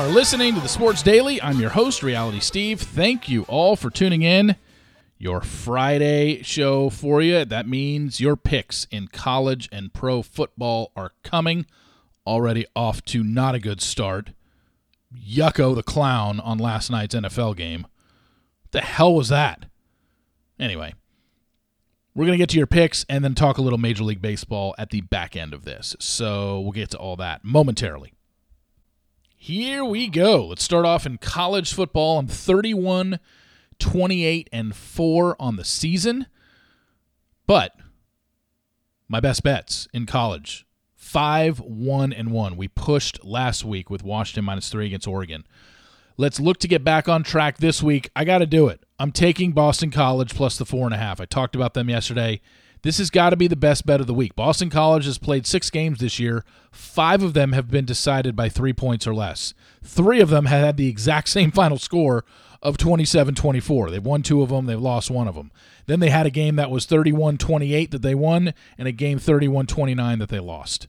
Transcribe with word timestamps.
are 0.00 0.08
listening 0.08 0.54
to 0.54 0.60
the 0.62 0.68
Sports 0.68 1.02
Daily. 1.02 1.42
I'm 1.42 1.60
your 1.60 1.68
host, 1.68 2.02
Reality 2.02 2.40
Steve. 2.40 2.80
Thank 2.80 3.28
you 3.28 3.42
all 3.42 3.76
for 3.76 3.90
tuning 3.90 4.22
in. 4.22 4.56
Your 5.18 5.42
Friday 5.42 6.40
show 6.40 6.88
for 6.88 7.20
you. 7.20 7.44
That 7.44 7.68
means 7.68 8.18
your 8.18 8.34
picks 8.34 8.86
in 8.90 9.08
college 9.08 9.68
and 9.70 9.92
pro 9.92 10.22
football 10.22 10.90
are 10.96 11.12
coming. 11.22 11.66
Already 12.26 12.64
off 12.74 13.04
to 13.06 13.22
not 13.22 13.54
a 13.54 13.58
good 13.58 13.82
start. 13.82 14.30
Yucko 15.14 15.74
the 15.74 15.82
clown 15.82 16.40
on 16.40 16.56
last 16.56 16.90
night's 16.90 17.14
NFL 17.14 17.54
game. 17.58 17.82
What 18.62 18.72
the 18.72 18.80
hell 18.80 19.14
was 19.14 19.28
that? 19.28 19.66
Anyway, 20.58 20.94
we're 22.14 22.24
going 22.24 22.38
to 22.38 22.42
get 22.42 22.48
to 22.50 22.58
your 22.58 22.66
picks 22.66 23.04
and 23.10 23.22
then 23.22 23.34
talk 23.34 23.58
a 23.58 23.62
little 23.62 23.78
Major 23.78 24.04
League 24.04 24.22
Baseball 24.22 24.74
at 24.78 24.88
the 24.88 25.02
back 25.02 25.36
end 25.36 25.52
of 25.52 25.66
this. 25.66 25.94
So 25.98 26.58
we'll 26.58 26.72
get 26.72 26.88
to 26.92 26.98
all 26.98 27.16
that 27.16 27.44
momentarily. 27.44 28.14
Here 29.42 29.82
we 29.82 30.08
go. 30.08 30.48
Let's 30.48 30.62
start 30.62 30.84
off 30.84 31.06
in 31.06 31.16
college 31.16 31.72
football. 31.72 32.18
I'm 32.18 32.26
31, 32.26 33.18
28, 33.78 34.50
and 34.52 34.76
4 34.76 35.36
on 35.40 35.56
the 35.56 35.64
season. 35.64 36.26
But 37.46 37.74
my 39.08 39.18
best 39.18 39.42
bets 39.42 39.88
in 39.94 40.04
college 40.04 40.66
5, 40.94 41.58
1, 41.58 42.12
and 42.12 42.32
1. 42.32 42.56
We 42.58 42.68
pushed 42.68 43.24
last 43.24 43.64
week 43.64 43.88
with 43.88 44.02
Washington 44.02 44.44
minus 44.44 44.68
3 44.68 44.84
against 44.84 45.08
Oregon. 45.08 45.46
Let's 46.18 46.38
look 46.38 46.58
to 46.58 46.68
get 46.68 46.84
back 46.84 47.08
on 47.08 47.22
track 47.22 47.56
this 47.56 47.82
week. 47.82 48.10
I 48.14 48.24
got 48.24 48.38
to 48.38 48.46
do 48.46 48.68
it. 48.68 48.84
I'm 48.98 49.10
taking 49.10 49.52
Boston 49.52 49.90
College 49.90 50.34
plus 50.34 50.58
the 50.58 50.66
4.5. 50.66 51.18
I 51.18 51.24
talked 51.24 51.56
about 51.56 51.72
them 51.72 51.88
yesterday. 51.88 52.42
This 52.82 52.98
has 52.98 53.10
got 53.10 53.30
to 53.30 53.36
be 53.36 53.46
the 53.46 53.56
best 53.56 53.84
bet 53.84 54.00
of 54.00 54.06
the 54.06 54.14
week. 54.14 54.34
Boston 54.34 54.70
College 54.70 55.04
has 55.04 55.18
played 55.18 55.46
six 55.46 55.68
games 55.68 55.98
this 55.98 56.18
year. 56.18 56.44
Five 56.72 57.22
of 57.22 57.34
them 57.34 57.52
have 57.52 57.70
been 57.70 57.84
decided 57.84 58.34
by 58.34 58.48
three 58.48 58.72
points 58.72 59.06
or 59.06 59.14
less. 59.14 59.52
Three 59.82 60.20
of 60.20 60.30
them 60.30 60.46
have 60.46 60.64
had 60.64 60.76
the 60.76 60.88
exact 60.88 61.28
same 61.28 61.50
final 61.52 61.78
score 61.78 62.24
of 62.62 62.76
27 62.76 63.34
24. 63.34 63.90
They've 63.90 64.04
won 64.04 64.22
two 64.22 64.42
of 64.42 64.50
them, 64.50 64.66
they've 64.66 64.80
lost 64.80 65.10
one 65.10 65.28
of 65.28 65.34
them. 65.34 65.50
Then 65.86 66.00
they 66.00 66.10
had 66.10 66.26
a 66.26 66.30
game 66.30 66.56
that 66.56 66.70
was 66.70 66.86
31 66.86 67.38
28 67.38 67.90
that 67.90 68.02
they 68.02 68.14
won, 68.14 68.54
and 68.78 68.88
a 68.88 68.92
game 68.92 69.18
31 69.18 69.66
29 69.66 70.18
that 70.18 70.28
they 70.28 70.40
lost. 70.40 70.88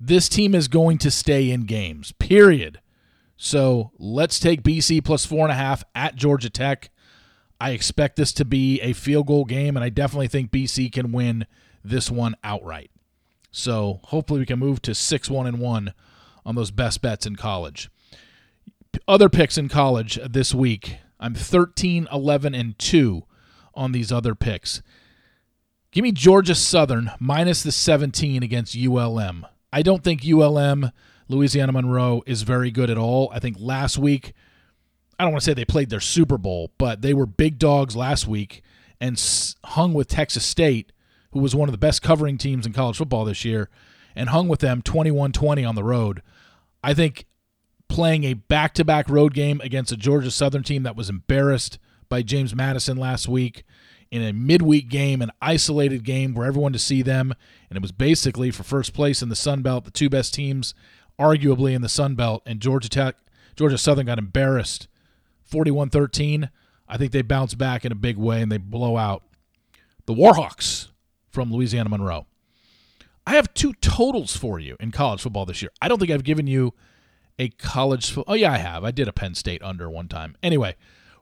This 0.00 0.28
team 0.28 0.54
is 0.54 0.66
going 0.68 0.98
to 0.98 1.10
stay 1.10 1.50
in 1.50 1.62
games, 1.62 2.12
period. 2.12 2.80
So 3.36 3.90
let's 3.98 4.38
take 4.38 4.62
BC 4.62 5.04
plus 5.04 5.26
four 5.26 5.44
and 5.44 5.52
a 5.52 5.56
half 5.56 5.84
at 5.94 6.16
Georgia 6.16 6.50
Tech. 6.50 6.90
I 7.62 7.70
expect 7.70 8.16
this 8.16 8.32
to 8.32 8.44
be 8.44 8.80
a 8.80 8.92
field 8.92 9.28
goal 9.28 9.44
game, 9.44 9.76
and 9.76 9.84
I 9.84 9.88
definitely 9.88 10.26
think 10.26 10.50
BC 10.50 10.90
can 10.90 11.12
win 11.12 11.46
this 11.84 12.10
one 12.10 12.34
outright. 12.42 12.90
So 13.52 14.00
hopefully 14.06 14.40
we 14.40 14.46
can 14.46 14.58
move 14.58 14.82
to 14.82 14.96
6 14.96 15.30
1 15.30 15.46
and 15.46 15.60
1 15.60 15.94
on 16.44 16.54
those 16.56 16.72
best 16.72 17.00
bets 17.02 17.24
in 17.24 17.36
college. 17.36 17.88
Other 19.06 19.28
picks 19.28 19.56
in 19.56 19.68
college 19.68 20.18
this 20.28 20.52
week. 20.52 20.96
I'm 21.20 21.36
13, 21.36 22.08
11, 22.10 22.52
and 22.52 22.76
2 22.80 23.22
on 23.74 23.92
these 23.92 24.10
other 24.10 24.34
picks. 24.34 24.82
Give 25.92 26.02
me 26.02 26.10
Georgia 26.10 26.56
Southern 26.56 27.12
minus 27.20 27.62
the 27.62 27.70
17 27.70 28.42
against 28.42 28.76
ULM. 28.76 29.46
I 29.72 29.82
don't 29.82 30.02
think 30.02 30.26
ULM, 30.26 30.90
Louisiana 31.28 31.70
Monroe, 31.70 32.24
is 32.26 32.42
very 32.42 32.72
good 32.72 32.90
at 32.90 32.98
all. 32.98 33.30
I 33.32 33.38
think 33.38 33.56
last 33.60 33.98
week 33.98 34.32
I 35.18 35.24
don't 35.24 35.32
want 35.32 35.42
to 35.42 35.44
say 35.44 35.54
they 35.54 35.64
played 35.64 35.90
their 35.90 36.00
Super 36.00 36.38
Bowl, 36.38 36.72
but 36.78 37.02
they 37.02 37.14
were 37.14 37.26
big 37.26 37.58
dogs 37.58 37.94
last 37.94 38.26
week 38.26 38.62
and 39.00 39.20
hung 39.64 39.94
with 39.94 40.08
Texas 40.08 40.44
State, 40.44 40.92
who 41.32 41.40
was 41.40 41.54
one 41.54 41.68
of 41.68 41.72
the 41.72 41.78
best 41.78 42.02
covering 42.02 42.38
teams 42.38 42.66
in 42.66 42.72
college 42.72 42.96
football 42.96 43.24
this 43.24 43.44
year, 43.44 43.68
and 44.14 44.28
hung 44.28 44.48
with 44.48 44.60
them 44.60 44.82
21 44.82 45.32
20 45.32 45.64
on 45.64 45.74
the 45.74 45.84
road. 45.84 46.22
I 46.82 46.94
think 46.94 47.26
playing 47.88 48.24
a 48.24 48.34
back 48.34 48.74
to 48.74 48.84
back 48.84 49.08
road 49.08 49.34
game 49.34 49.60
against 49.62 49.92
a 49.92 49.96
Georgia 49.96 50.30
Southern 50.30 50.62
team 50.62 50.82
that 50.84 50.96
was 50.96 51.10
embarrassed 51.10 51.78
by 52.08 52.22
James 52.22 52.54
Madison 52.54 52.96
last 52.96 53.28
week 53.28 53.64
in 54.10 54.22
a 54.22 54.32
midweek 54.32 54.88
game, 54.88 55.22
an 55.22 55.30
isolated 55.40 56.04
game 56.04 56.34
where 56.34 56.46
everyone 56.46 56.72
to 56.72 56.78
see 56.78 57.02
them, 57.02 57.34
and 57.70 57.76
it 57.76 57.82
was 57.82 57.92
basically 57.92 58.50
for 58.50 58.62
first 58.62 58.92
place 58.92 59.22
in 59.22 59.30
the 59.30 59.36
Sun 59.36 59.62
Belt, 59.62 59.84
the 59.84 59.90
two 59.90 60.10
best 60.10 60.34
teams 60.34 60.74
arguably 61.18 61.74
in 61.74 61.82
the 61.82 61.88
Sun 61.88 62.14
Belt, 62.14 62.42
and 62.44 62.60
Georgia 62.60 62.88
Tech, 62.88 63.16
Georgia 63.56 63.78
Southern 63.78 64.06
got 64.06 64.18
embarrassed 64.18 64.88
41 65.52 65.90
13. 65.90 66.50
I 66.88 66.96
think 66.96 67.12
they 67.12 67.22
bounce 67.22 67.54
back 67.54 67.84
in 67.84 67.92
a 67.92 67.94
big 67.94 68.16
way 68.16 68.40
and 68.40 68.50
they 68.50 68.56
blow 68.56 68.96
out 68.96 69.22
the 70.06 70.14
Warhawks 70.14 70.88
from 71.28 71.52
Louisiana 71.52 71.90
Monroe. 71.90 72.26
I 73.26 73.32
have 73.34 73.52
two 73.54 73.74
totals 73.74 74.34
for 74.34 74.58
you 74.58 74.76
in 74.80 74.90
college 74.90 75.20
football 75.20 75.44
this 75.44 75.62
year. 75.62 75.70
I 75.80 75.88
don't 75.88 75.98
think 75.98 76.10
I've 76.10 76.24
given 76.24 76.46
you 76.46 76.72
a 77.38 77.50
college. 77.50 78.16
Oh, 78.26 78.34
yeah, 78.34 78.52
I 78.52 78.58
have. 78.58 78.82
I 78.82 78.90
did 78.90 79.08
a 79.08 79.12
Penn 79.12 79.34
State 79.34 79.62
under 79.62 79.88
one 79.90 80.08
time. 80.08 80.36
Anyway, 80.42 80.74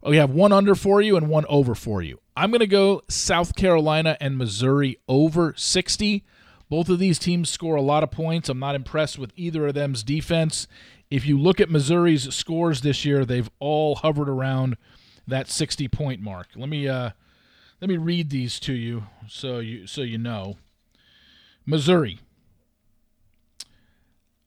we 0.02 0.16
have 0.16 0.30
one 0.30 0.52
under 0.52 0.74
for 0.74 1.02
you 1.02 1.16
and 1.16 1.28
one 1.28 1.44
over 1.48 1.74
for 1.74 2.00
you. 2.00 2.20
I'm 2.36 2.50
going 2.50 2.60
to 2.60 2.66
go 2.66 3.02
South 3.08 3.54
Carolina 3.54 4.16
and 4.20 4.38
Missouri 4.38 4.98
over 5.08 5.54
60. 5.56 6.24
Both 6.70 6.88
of 6.88 7.00
these 7.00 7.18
teams 7.18 7.50
score 7.50 7.76
a 7.76 7.82
lot 7.82 8.02
of 8.04 8.10
points. 8.10 8.48
I'm 8.48 8.60
not 8.60 8.74
impressed 8.76 9.18
with 9.18 9.32
either 9.36 9.66
of 9.66 9.74
them's 9.74 10.02
defense 10.02 10.66
if 11.10 11.26
you 11.26 11.38
look 11.38 11.60
at 11.60 11.70
Missouri's 11.70 12.32
scores 12.34 12.82
this 12.82 13.04
year, 13.04 13.24
they've 13.24 13.50
all 13.58 13.96
hovered 13.96 14.28
around 14.28 14.76
that 15.26 15.48
60 15.48 15.88
point 15.88 16.20
mark. 16.20 16.48
Let 16.54 16.68
me 16.68 16.88
uh, 16.88 17.10
let 17.80 17.88
me 17.88 17.96
read 17.96 18.30
these 18.30 18.60
to 18.60 18.72
you 18.72 19.04
so 19.28 19.58
you 19.58 19.86
so 19.86 20.02
you 20.02 20.18
know. 20.18 20.56
Missouri. 21.66 22.20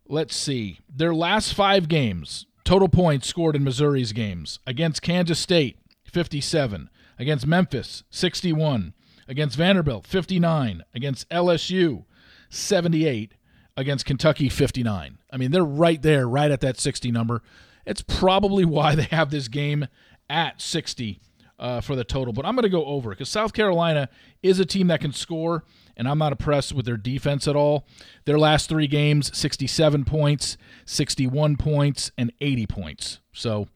Let's 0.07 0.35
see. 0.35 0.79
Their 0.93 1.15
last 1.15 1.53
5 1.53 1.87
games, 1.87 2.45
total 2.65 2.89
points 2.89 3.27
scored 3.27 3.55
in 3.55 3.63
Missouri's 3.63 4.11
games. 4.11 4.59
Against 4.67 5.01
Kansas 5.01 5.39
State, 5.39 5.77
57. 6.03 6.89
Against 7.17 7.47
Memphis, 7.47 8.03
61. 8.09 8.93
Against 9.27 9.55
Vanderbilt, 9.55 10.05
59. 10.05 10.83
Against 10.93 11.29
LSU, 11.29 12.03
78 12.49 13.33
against 13.75 14.05
Kentucky 14.05 14.49
59. 14.49 15.17
I 15.31 15.37
mean, 15.37 15.51
they're 15.51 15.63
right 15.63 16.01
there, 16.01 16.27
right 16.27 16.51
at 16.51 16.61
that 16.61 16.79
60 16.79 17.11
number. 17.11 17.41
It's 17.85 18.01
probably 18.01 18.65
why 18.77 18.95
they 18.95 19.03
have 19.03 19.31
this 19.31 19.47
game 19.47 19.87
at 20.29 20.61
60 20.61 21.19
uh, 21.59 21.81
for 21.81 21.95
the 21.95 22.03
total. 22.03 22.33
But 22.33 22.45
I'm 22.45 22.55
going 22.55 22.63
to 22.63 22.69
go 22.69 22.85
over 22.85 23.11
because 23.11 23.29
South 23.29 23.53
Carolina 23.53 24.09
is 24.41 24.59
a 24.59 24.65
team 24.65 24.87
that 24.87 25.01
can 25.01 25.13
score, 25.13 25.63
and 25.95 26.07
I'm 26.07 26.17
not 26.17 26.31
impressed 26.31 26.73
with 26.73 26.85
their 26.85 26.97
defense 26.97 27.47
at 27.47 27.55
all. 27.55 27.87
Their 28.25 28.39
last 28.39 28.69
three 28.69 28.87
games 28.87 29.35
67 29.37 30.05
points, 30.05 30.57
61 30.85 31.57
points, 31.57 32.11
and 32.17 32.31
80 32.41 32.67
points. 32.67 33.19
So, 33.31 33.67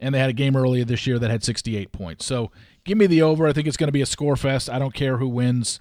and 0.00 0.14
they 0.14 0.18
had 0.18 0.30
a 0.30 0.34
game 0.34 0.56
earlier 0.56 0.84
this 0.84 1.06
year 1.06 1.18
that 1.18 1.30
had 1.30 1.44
68 1.44 1.92
points. 1.92 2.24
So, 2.24 2.50
give 2.84 2.98
me 2.98 3.06
the 3.06 3.22
over. 3.22 3.46
I 3.46 3.52
think 3.52 3.66
it's 3.66 3.76
going 3.76 3.88
to 3.88 3.92
be 3.92 4.02
a 4.02 4.06
score 4.06 4.36
fest. 4.36 4.70
I 4.70 4.78
don't 4.78 4.94
care 4.94 5.18
who 5.18 5.28
wins. 5.28 5.80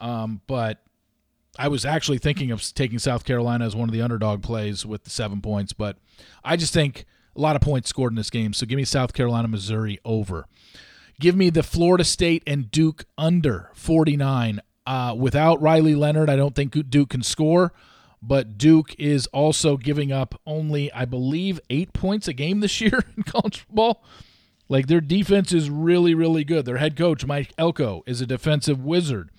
Um, 0.00 0.40
but 0.46 0.82
I 1.58 1.68
was 1.68 1.84
actually 1.84 2.18
thinking 2.18 2.50
of 2.50 2.62
taking 2.74 2.98
South 2.98 3.24
Carolina 3.24 3.66
as 3.66 3.74
one 3.76 3.88
of 3.88 3.92
the 3.92 4.02
underdog 4.02 4.42
plays 4.42 4.86
with 4.86 5.04
the 5.04 5.10
seven 5.10 5.40
points, 5.40 5.72
but 5.72 5.96
I 6.44 6.56
just 6.56 6.72
think 6.72 7.04
a 7.36 7.40
lot 7.40 7.56
of 7.56 7.62
points 7.62 7.88
scored 7.88 8.12
in 8.12 8.16
this 8.16 8.30
game. 8.30 8.52
So 8.52 8.66
give 8.66 8.76
me 8.76 8.84
South 8.84 9.12
Carolina, 9.12 9.48
Missouri 9.48 9.98
over. 10.04 10.46
Give 11.18 11.36
me 11.36 11.50
the 11.50 11.62
Florida 11.62 12.04
State 12.04 12.42
and 12.46 12.70
Duke 12.70 13.04
under 13.18 13.70
49. 13.74 14.60
Uh, 14.86 15.14
without 15.16 15.60
Riley 15.60 15.94
Leonard, 15.94 16.30
I 16.30 16.36
don't 16.36 16.54
think 16.54 16.88
Duke 16.88 17.10
can 17.10 17.22
score, 17.22 17.72
but 18.22 18.56
Duke 18.56 18.94
is 18.98 19.26
also 19.28 19.76
giving 19.76 20.12
up 20.12 20.40
only, 20.46 20.90
I 20.92 21.04
believe, 21.04 21.60
eight 21.68 21.92
points 21.92 22.26
a 22.26 22.32
game 22.32 22.60
this 22.60 22.80
year 22.80 23.04
in 23.16 23.22
college 23.24 23.60
football. 23.60 24.02
Like 24.68 24.86
their 24.86 25.00
defense 25.00 25.52
is 25.52 25.68
really, 25.68 26.14
really 26.14 26.44
good. 26.44 26.64
Their 26.64 26.78
head 26.78 26.96
coach, 26.96 27.26
Mike 27.26 27.52
Elko, 27.58 28.02
is 28.06 28.20
a 28.20 28.26
defensive 28.26 28.82
wizard. 28.84 29.30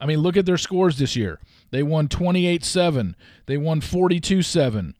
I 0.00 0.06
mean, 0.06 0.18
look 0.18 0.36
at 0.36 0.46
their 0.46 0.58
scores 0.58 0.98
this 0.98 1.14
year. 1.14 1.38
They 1.70 1.82
won 1.82 2.08
28 2.08 2.64
7. 2.64 3.16
They 3.46 3.56
won 3.56 3.80
42 3.80 4.42
7. 4.42 4.94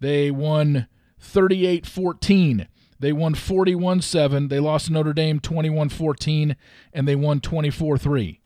They 0.00 0.30
won 0.30 0.86
38 1.18 1.86
14. 1.86 2.68
They 2.98 3.12
won 3.12 3.34
41 3.34 4.00
7. 4.02 4.48
They 4.48 4.60
lost 4.60 4.90
Notre 4.90 5.12
Dame 5.12 5.40
21 5.40 5.88
14. 5.88 6.56
And 6.92 7.08
they 7.08 7.16
won 7.16 7.40
24 7.40 7.98
3. 7.98 8.40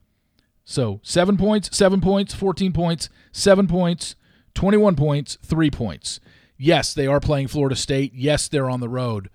So 0.64 1.00
seven 1.04 1.36
points, 1.36 1.76
seven 1.76 2.00
points, 2.00 2.34
14 2.34 2.72
points, 2.72 3.08
seven 3.30 3.68
points, 3.68 4.16
21 4.54 4.96
points, 4.96 5.38
three 5.42 5.70
points. 5.70 6.18
Yes, 6.58 6.92
they 6.92 7.06
are 7.06 7.20
playing 7.20 7.48
Florida 7.48 7.76
State. 7.76 8.12
Yes, 8.14 8.48
they're 8.48 8.68
on 8.68 8.80
the 8.80 8.88
road. 8.88 9.30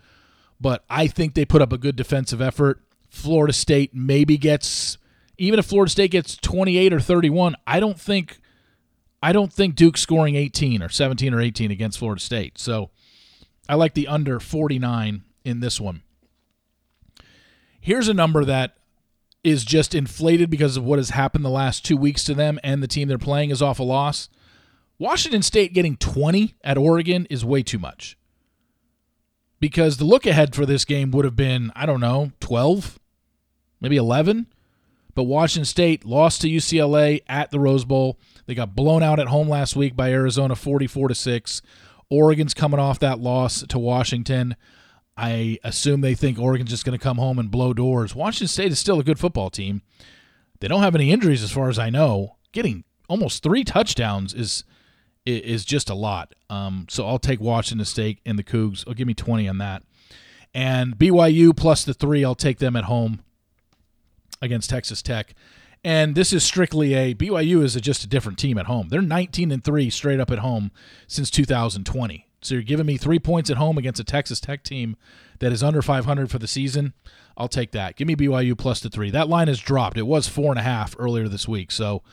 But 0.59 0.83
I 0.89 1.07
think 1.07 1.33
they 1.33 1.45
put 1.45 1.61
up 1.61 1.71
a 1.71 1.77
good 1.77 1.95
defensive 1.95 2.41
effort. 2.41 2.81
Florida 3.09 3.53
State 3.53 3.95
maybe 3.95 4.38
gets 4.38 4.97
even 5.41 5.59
if 5.59 5.65
Florida 5.65 5.89
State 5.89 6.11
gets 6.11 6.38
28 6.38 6.93
or 6.93 6.99
31, 6.99 7.55
I 7.65 7.79
don't 7.79 7.99
think 7.99 8.39
I 9.23 9.33
don't 9.33 9.51
think 9.51 9.75
Duke's 9.75 10.01
scoring 10.01 10.35
18 10.35 10.81
or 10.81 10.89
17 10.89 11.33
or 11.33 11.41
18 11.41 11.71
against 11.71 11.99
Florida 11.99 12.21
State. 12.21 12.57
So 12.57 12.89
I 13.69 13.75
like 13.75 13.93
the 13.93 14.07
under 14.07 14.39
49 14.39 15.23
in 15.43 15.59
this 15.59 15.79
one. 15.79 16.01
Here's 17.79 18.07
a 18.07 18.13
number 18.13 18.45
that 18.45 18.77
is 19.43 19.63
just 19.65 19.95
inflated 19.95 20.49
because 20.49 20.77
of 20.77 20.83
what 20.83 20.99
has 20.99 21.09
happened 21.11 21.43
the 21.43 21.49
last 21.49 21.83
2 21.85 21.97
weeks 21.97 22.23
to 22.25 22.33
them 22.33 22.59
and 22.63 22.81
the 22.83 22.88
team 22.88 23.07
they're 23.07 23.17
playing 23.17 23.49
is 23.49 23.61
off 23.61 23.79
a 23.79 23.83
loss. 23.83 24.29
Washington 24.99 25.41
State 25.41 25.73
getting 25.73 25.97
20 25.97 26.55
at 26.63 26.77
Oregon 26.77 27.25
is 27.29 27.43
way 27.43 27.63
too 27.63 27.79
much. 27.79 28.17
because 29.59 29.97
the 29.97 30.05
look 30.05 30.25
ahead 30.25 30.55
for 30.55 30.65
this 30.65 30.83
game 30.85 31.11
would 31.11 31.23
have 31.25 31.35
been, 31.35 31.71
I 31.75 31.85
don't 31.85 31.99
know, 31.99 32.31
12, 32.39 32.99
maybe 33.79 33.95
11. 33.95 34.47
But 35.15 35.23
Washington 35.23 35.65
State 35.65 36.05
lost 36.05 36.41
to 36.41 36.49
UCLA 36.49 37.21
at 37.27 37.51
the 37.51 37.59
Rose 37.59 37.85
Bowl. 37.85 38.17
They 38.45 38.55
got 38.55 38.75
blown 38.75 39.03
out 39.03 39.19
at 39.19 39.27
home 39.27 39.49
last 39.49 39.75
week 39.75 39.95
by 39.95 40.11
Arizona 40.11 40.55
44 40.55 41.09
to 41.09 41.15
6. 41.15 41.61
Oregon's 42.09 42.53
coming 42.53 42.79
off 42.79 42.99
that 42.99 43.19
loss 43.19 43.63
to 43.67 43.79
Washington. 43.79 44.55
I 45.17 45.59
assume 45.63 46.01
they 46.01 46.15
think 46.15 46.39
Oregon's 46.39 46.69
just 46.69 46.85
going 46.85 46.97
to 46.97 47.03
come 47.03 47.17
home 47.17 47.39
and 47.39 47.51
blow 47.51 47.73
doors. 47.73 48.15
Washington 48.15 48.47
State 48.47 48.71
is 48.71 48.79
still 48.79 48.99
a 48.99 49.03
good 49.03 49.19
football 49.19 49.49
team. 49.49 49.81
They 50.59 50.67
don't 50.67 50.83
have 50.83 50.95
any 50.95 51.11
injuries 51.11 51.43
as 51.43 51.51
far 51.51 51.69
as 51.69 51.79
I 51.79 51.89
know. 51.89 52.37
Getting 52.51 52.83
almost 53.07 53.43
3 53.43 53.63
touchdowns 53.63 54.33
is 54.33 54.63
is 55.23 55.65
just 55.65 55.87
a 55.89 55.93
lot. 55.93 56.33
Um, 56.49 56.87
so 56.89 57.05
I'll 57.05 57.19
take 57.19 57.39
Washington 57.39 57.85
State 57.85 58.19
and 58.25 58.39
the 58.39 58.43
Cougs. 58.43 58.83
I'll 58.87 58.95
give 58.95 59.05
me 59.05 59.13
20 59.13 59.47
on 59.47 59.59
that. 59.59 59.83
And 60.51 60.97
BYU 60.97 61.55
plus 61.55 61.85
the 61.85 61.93
3, 61.93 62.25
I'll 62.25 62.33
take 62.33 62.57
them 62.57 62.75
at 62.75 62.85
home 62.85 63.21
against 64.41 64.69
Texas 64.69 65.01
Tech. 65.01 65.33
And 65.83 66.13
this 66.13 66.31
is 66.31 66.43
strictly 66.43 66.93
a 66.93 67.15
BYU 67.15 67.63
is 67.63 67.75
a, 67.75 67.81
just 67.81 68.03
a 68.03 68.07
different 68.07 68.38
team 68.38 68.57
at 68.57 68.67
home. 68.67 68.89
They're 68.89 69.01
19 69.01 69.51
and 69.51 69.63
3 69.63 69.89
straight 69.89 70.19
up 70.19 70.31
at 70.31 70.39
home 70.39 70.71
since 71.07 71.31
2020. 71.31 72.27
So 72.41 72.55
you're 72.55 72.63
giving 72.63 72.85
me 72.85 72.97
3 72.97 73.19
points 73.19 73.49
at 73.49 73.57
home 73.57 73.77
against 73.77 73.99
a 73.99 74.03
Texas 74.03 74.39
Tech 74.39 74.63
team 74.63 74.95
that 75.39 75.51
is 75.51 75.63
under 75.63 75.81
500 75.81 76.29
for 76.29 76.38
the 76.38 76.47
season. 76.47 76.93
I'll 77.35 77.47
take 77.47 77.71
that. 77.71 77.95
Give 77.95 78.07
me 78.07 78.15
BYU 78.15 78.57
plus 78.57 78.79
the 78.79 78.89
3. 78.89 79.09
That 79.11 79.29
line 79.29 79.47
has 79.47 79.59
dropped. 79.59 79.97
It 79.97 80.03
was 80.03 80.29
4.5 80.29 80.95
earlier 80.99 81.27
this 81.27 81.47
week. 81.47 81.71
So 81.71 82.03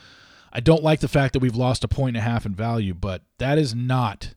I 0.53 0.61
don't 0.61 0.83
like 0.83 1.01
the 1.01 1.09
fact 1.09 1.35
that 1.35 1.41
we've 1.41 1.57
lost 1.57 1.85
a 1.85 1.89
point 1.89 2.17
and 2.17 2.25
a 2.25 2.29
half 2.29 2.47
in 2.47 2.55
value, 2.55 2.95
but 2.95 3.23
that 3.39 3.59
is 3.59 3.75
not. 3.75 4.35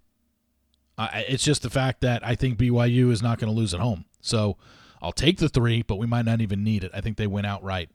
Uh, 0.97 1.07
it's 1.13 1.43
just 1.43 1.61
the 1.61 1.69
fact 1.69 2.01
that 2.01 2.25
I 2.25 2.35
think 2.35 2.57
BYU 2.57 3.11
is 3.11 3.21
not 3.21 3.39
going 3.39 3.51
to 3.51 3.57
lose 3.57 3.73
at 3.73 3.79
home. 3.79 4.05
So 4.19 4.57
I'll 5.01 5.12
take 5.12 5.38
the 5.38 5.50
three, 5.50 5.81
but 5.81 5.98
we 5.98 6.07
might 6.07 6.25
not 6.25 6.42
even 6.42 6.63
need 6.63 6.83
it. 6.83 6.92
I 6.94 7.01
think 7.01 7.18
they 7.18 7.27
went 7.27 7.48
outright 7.48 7.89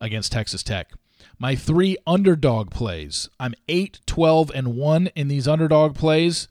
against 0.00 0.32
Texas 0.32 0.62
Tech. 0.62 0.92
My 1.38 1.54
three 1.54 1.96
underdog 2.06 2.70
plays. 2.70 3.28
I'm 3.38 3.54
8, 3.68 4.00
12, 4.06 4.50
and 4.54 4.74
1 4.76 5.08
in 5.08 5.28
these 5.28 5.46
underdog 5.46 5.94
plays. 5.94 6.48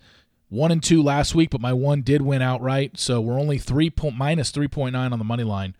1 0.49 0.71
and 0.71 0.83
2 0.83 1.01
last 1.01 1.33
week, 1.33 1.49
but 1.49 1.61
my 1.61 1.73
one 1.73 2.01
did 2.01 2.21
win 2.21 2.41
outright. 2.41 2.99
So 2.99 3.19
we're 3.19 3.39
only 3.39 3.57
3 3.57 3.89
po- 3.89 4.11
minus 4.11 4.51
3.9 4.51 4.95
on 4.95 5.17
the 5.19 5.25
money 5.25 5.43
line. 5.43 5.75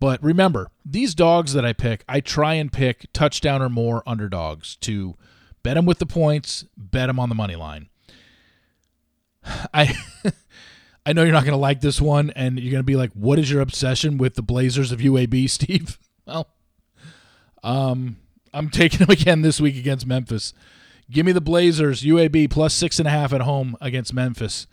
But 0.00 0.22
remember, 0.22 0.70
these 0.84 1.14
dogs 1.14 1.52
that 1.52 1.64
I 1.64 1.74
pick, 1.74 2.04
I 2.08 2.20
try 2.20 2.54
and 2.54 2.72
pick 2.72 3.06
touchdown 3.12 3.60
or 3.60 3.68
more 3.68 4.02
underdogs 4.06 4.76
to 4.76 5.16
bet 5.62 5.74
them 5.74 5.84
with 5.84 5.98
the 5.98 6.06
points, 6.06 6.64
bet 6.76 7.08
them 7.08 7.20
on 7.20 7.28
the 7.28 7.34
money 7.34 7.56
line. 7.56 7.88
I 9.74 9.94
I 11.06 11.12
know 11.12 11.22
you're 11.22 11.32
not 11.32 11.44
going 11.44 11.52
to 11.52 11.58
like 11.58 11.80
this 11.80 12.00
one, 12.00 12.30
and 12.30 12.58
you're 12.58 12.72
going 12.72 12.80
to 12.80 12.84
be 12.84 12.96
like, 12.96 13.12
"What 13.12 13.38
is 13.38 13.50
your 13.50 13.60
obsession 13.60 14.18
with 14.18 14.34
the 14.34 14.42
Blazers 14.42 14.92
of 14.92 15.00
UAB, 15.00 15.48
Steve?" 15.50 15.98
Well, 16.26 16.48
um, 17.62 18.16
I'm 18.52 18.70
taking 18.70 18.98
them 18.98 19.10
again 19.10 19.42
this 19.42 19.60
week 19.60 19.76
against 19.76 20.06
Memphis. 20.06 20.52
Give 21.10 21.26
me 21.26 21.32
the 21.32 21.40
Blazers 21.40 22.02
UAB 22.02 22.50
plus 22.50 22.72
six 22.72 22.98
and 22.98 23.08
a 23.08 23.10
half 23.10 23.32
at 23.32 23.40
home 23.40 23.76
against 23.80 24.14
Memphis. 24.14 24.66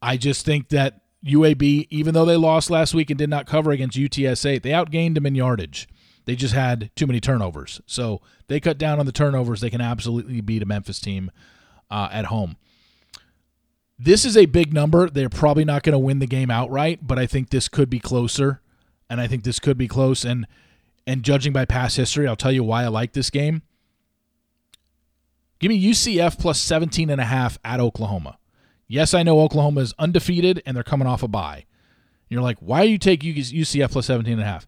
I 0.00 0.16
just 0.16 0.46
think 0.46 0.70
that 0.70 1.02
UAB, 1.24 1.86
even 1.90 2.14
though 2.14 2.24
they 2.24 2.36
lost 2.36 2.70
last 2.70 2.94
week 2.94 3.10
and 3.10 3.18
did 3.18 3.28
not 3.28 3.46
cover 3.46 3.70
against 3.70 3.98
UTSA, 3.98 4.62
they 4.62 4.70
outgained 4.70 5.14
them 5.14 5.26
in 5.26 5.34
yardage. 5.34 5.86
They 6.24 6.34
just 6.34 6.54
had 6.54 6.90
too 6.96 7.06
many 7.06 7.20
turnovers. 7.20 7.80
So 7.86 8.22
they 8.46 8.60
cut 8.60 8.78
down 8.78 9.00
on 9.00 9.06
the 9.06 9.12
turnovers. 9.12 9.60
They 9.60 9.70
can 9.70 9.80
absolutely 9.80 10.40
beat 10.40 10.62
a 10.62 10.66
Memphis 10.66 11.00
team 11.00 11.30
uh, 11.90 12.08
at 12.10 12.26
home. 12.26 12.56
This 14.02 14.24
is 14.24 14.34
a 14.34 14.46
big 14.46 14.72
number. 14.72 15.10
They're 15.10 15.28
probably 15.28 15.66
not 15.66 15.82
going 15.82 15.92
to 15.92 15.98
win 15.98 16.20
the 16.20 16.26
game 16.26 16.50
outright, 16.50 17.00
but 17.06 17.18
I 17.18 17.26
think 17.26 17.50
this 17.50 17.68
could 17.68 17.90
be 17.90 17.98
closer, 17.98 18.62
and 19.10 19.20
I 19.20 19.26
think 19.26 19.44
this 19.44 19.58
could 19.58 19.76
be 19.76 19.88
close. 19.88 20.24
And 20.24 20.46
and 21.06 21.22
judging 21.22 21.52
by 21.52 21.66
past 21.66 21.98
history, 21.98 22.26
I'll 22.26 22.34
tell 22.34 22.50
you 22.50 22.64
why 22.64 22.84
I 22.84 22.88
like 22.88 23.12
this 23.12 23.28
game. 23.28 23.60
Give 25.58 25.68
me 25.68 25.84
UCF 25.84 26.38
plus 26.38 26.58
17 26.58 27.10
and 27.10 27.20
a 27.20 27.24
half 27.24 27.58
at 27.62 27.78
Oklahoma. 27.78 28.38
Yes, 28.88 29.12
I 29.12 29.22
know 29.22 29.40
Oklahoma 29.40 29.82
is 29.82 29.94
undefeated 29.98 30.62
and 30.64 30.74
they're 30.74 30.82
coming 30.82 31.06
off 31.06 31.22
a 31.22 31.28
bye. 31.28 31.66
You're 32.30 32.42
like, 32.42 32.58
why 32.60 32.84
do 32.84 32.92
you 32.92 32.98
take 32.98 33.20
UCF 33.20 33.92
plus 33.92 34.06
17 34.06 34.32
and 34.32 34.42
a 34.42 34.46
half? 34.46 34.66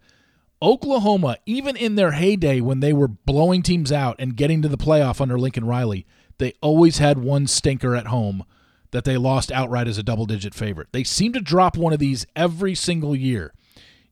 Oklahoma, 0.60 1.38
even 1.46 1.76
in 1.76 1.94
their 1.94 2.12
heyday 2.12 2.60
when 2.60 2.80
they 2.80 2.92
were 2.92 3.08
blowing 3.08 3.62
teams 3.62 3.92
out 3.92 4.16
and 4.18 4.36
getting 4.36 4.60
to 4.60 4.68
the 4.68 4.76
playoff 4.76 5.20
under 5.20 5.38
Lincoln 5.38 5.64
Riley, 5.64 6.06
they 6.36 6.52
always 6.60 6.98
had 6.98 7.18
one 7.18 7.46
stinker 7.46 7.96
at 7.96 8.08
home 8.08 8.44
that 8.92 9.04
they 9.04 9.16
lost 9.16 9.50
outright 9.50 9.88
as 9.88 9.98
a 9.98 10.02
double 10.02 10.26
digit 10.26 10.54
favorite. 10.54 10.88
They 10.92 11.02
seem 11.04 11.32
to 11.32 11.40
drop 11.40 11.76
one 11.76 11.92
of 11.92 11.98
these 11.98 12.24
every 12.36 12.74
single 12.74 13.16
year. 13.16 13.52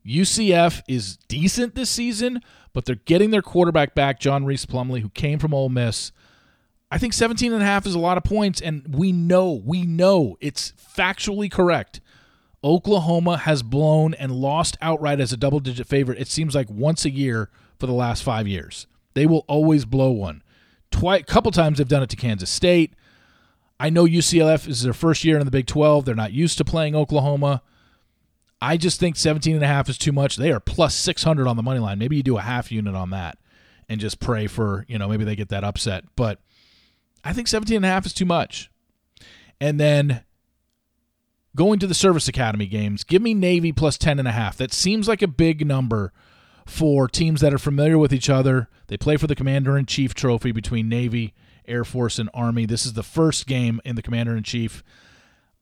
UCF 0.05 0.81
is 0.87 1.17
decent 1.27 1.75
this 1.75 1.89
season, 1.89 2.41
but 2.73 2.85
they're 2.85 2.95
getting 2.95 3.31
their 3.31 3.43
quarterback 3.43 3.95
back, 3.95 4.19
John 4.19 4.43
Rhys 4.45 4.65
Plumlee, 4.65 5.01
who 5.01 5.09
came 5.09 5.39
from 5.39 5.53
Ole 5.53 5.69
Miss. 5.69 6.11
I 6.89 6.97
think 6.97 7.13
17 7.13 7.53
and 7.53 7.61
a 7.61 7.65
half 7.65 7.85
is 7.85 7.95
a 7.95 7.99
lot 7.99 8.17
of 8.17 8.23
points, 8.23 8.59
and 8.59 8.95
we 8.95 9.11
know, 9.11 9.61
we 9.63 9.83
know 9.83 10.35
it's 10.41 10.73
factually 10.73 11.49
correct. 11.49 12.01
Oklahoma 12.63 13.37
has 13.37 13.63
blown 13.63 14.13
and 14.15 14.31
lost 14.31 14.77
outright 14.81 15.19
as 15.19 15.31
a 15.31 15.37
double 15.37 15.59
digit 15.59 15.87
favorite, 15.87 16.19
it 16.19 16.27
seems 16.27 16.53
like 16.53 16.69
once 16.69 17.05
a 17.05 17.09
year 17.09 17.49
for 17.79 17.87
the 17.87 17.93
last 17.93 18.23
five 18.23 18.47
years. 18.47 18.87
They 19.13 19.25
will 19.25 19.45
always 19.47 19.85
blow 19.85 20.11
one. 20.11 20.43
Twice, 20.89 21.21
a 21.21 21.25
couple 21.25 21.51
times 21.51 21.77
they've 21.77 21.87
done 21.87 22.03
it 22.03 22.09
to 22.09 22.15
Kansas 22.15 22.49
State. 22.49 22.93
I 23.81 23.89
know 23.89 24.05
UCLF 24.05 24.67
is 24.67 24.83
their 24.83 24.93
first 24.93 25.23
year 25.23 25.39
in 25.39 25.45
the 25.45 25.49
Big 25.49 25.65
12. 25.65 26.05
They're 26.05 26.13
not 26.13 26.33
used 26.33 26.59
to 26.59 26.63
playing 26.63 26.95
Oklahoma. 26.95 27.63
I 28.61 28.77
just 28.77 28.99
think 28.99 29.15
17 29.15 29.55
and 29.55 29.63
a 29.63 29.67
half 29.67 29.89
is 29.89 29.97
too 29.97 30.11
much. 30.11 30.35
They 30.35 30.51
are 30.51 30.59
plus 30.59 30.93
600 30.93 31.47
on 31.47 31.55
the 31.55 31.63
money 31.63 31.79
line. 31.79 31.97
Maybe 31.97 32.15
you 32.15 32.21
do 32.21 32.37
a 32.37 32.41
half 32.41 32.71
unit 32.71 32.93
on 32.93 33.09
that 33.09 33.39
and 33.89 33.99
just 33.99 34.19
pray 34.19 34.45
for, 34.45 34.85
you 34.87 34.99
know, 34.99 35.07
maybe 35.07 35.23
they 35.23 35.35
get 35.35 35.49
that 35.49 35.63
upset. 35.63 36.03
But 36.15 36.39
I 37.23 37.33
think 37.33 37.47
17 37.47 37.77
and 37.77 37.85
a 37.85 37.87
half 37.87 38.05
is 38.05 38.13
too 38.13 38.23
much. 38.23 38.69
And 39.59 39.79
then 39.79 40.25
going 41.55 41.79
to 41.79 41.87
the 41.87 41.95
service 41.95 42.27
academy 42.27 42.67
games, 42.67 43.03
give 43.03 43.23
me 43.23 43.33
Navy 43.33 43.71
plus 43.71 43.97
10 43.97 44.19
and 44.19 44.27
a 44.27 44.31
half. 44.31 44.57
That 44.57 44.71
seems 44.71 45.07
like 45.07 45.23
a 45.23 45.27
big 45.27 45.65
number 45.65 46.13
for 46.67 47.07
teams 47.07 47.41
that 47.41 47.51
are 47.51 47.57
familiar 47.57 47.97
with 47.97 48.13
each 48.13 48.29
other. 48.29 48.69
They 48.89 48.97
play 48.97 49.17
for 49.17 49.25
the 49.25 49.33
Commander 49.33 49.75
in 49.75 49.87
Chief 49.87 50.13
trophy 50.13 50.51
between 50.51 50.87
Navy 50.87 51.33
Air 51.71 51.83
Force 51.83 52.19
and 52.19 52.29
Army. 52.33 52.65
This 52.65 52.85
is 52.85 52.93
the 52.93 53.03
first 53.03 53.47
game 53.47 53.79
in 53.85 53.95
the 53.95 54.01
Commander 54.01 54.35
in 54.35 54.43
Chief. 54.43 54.83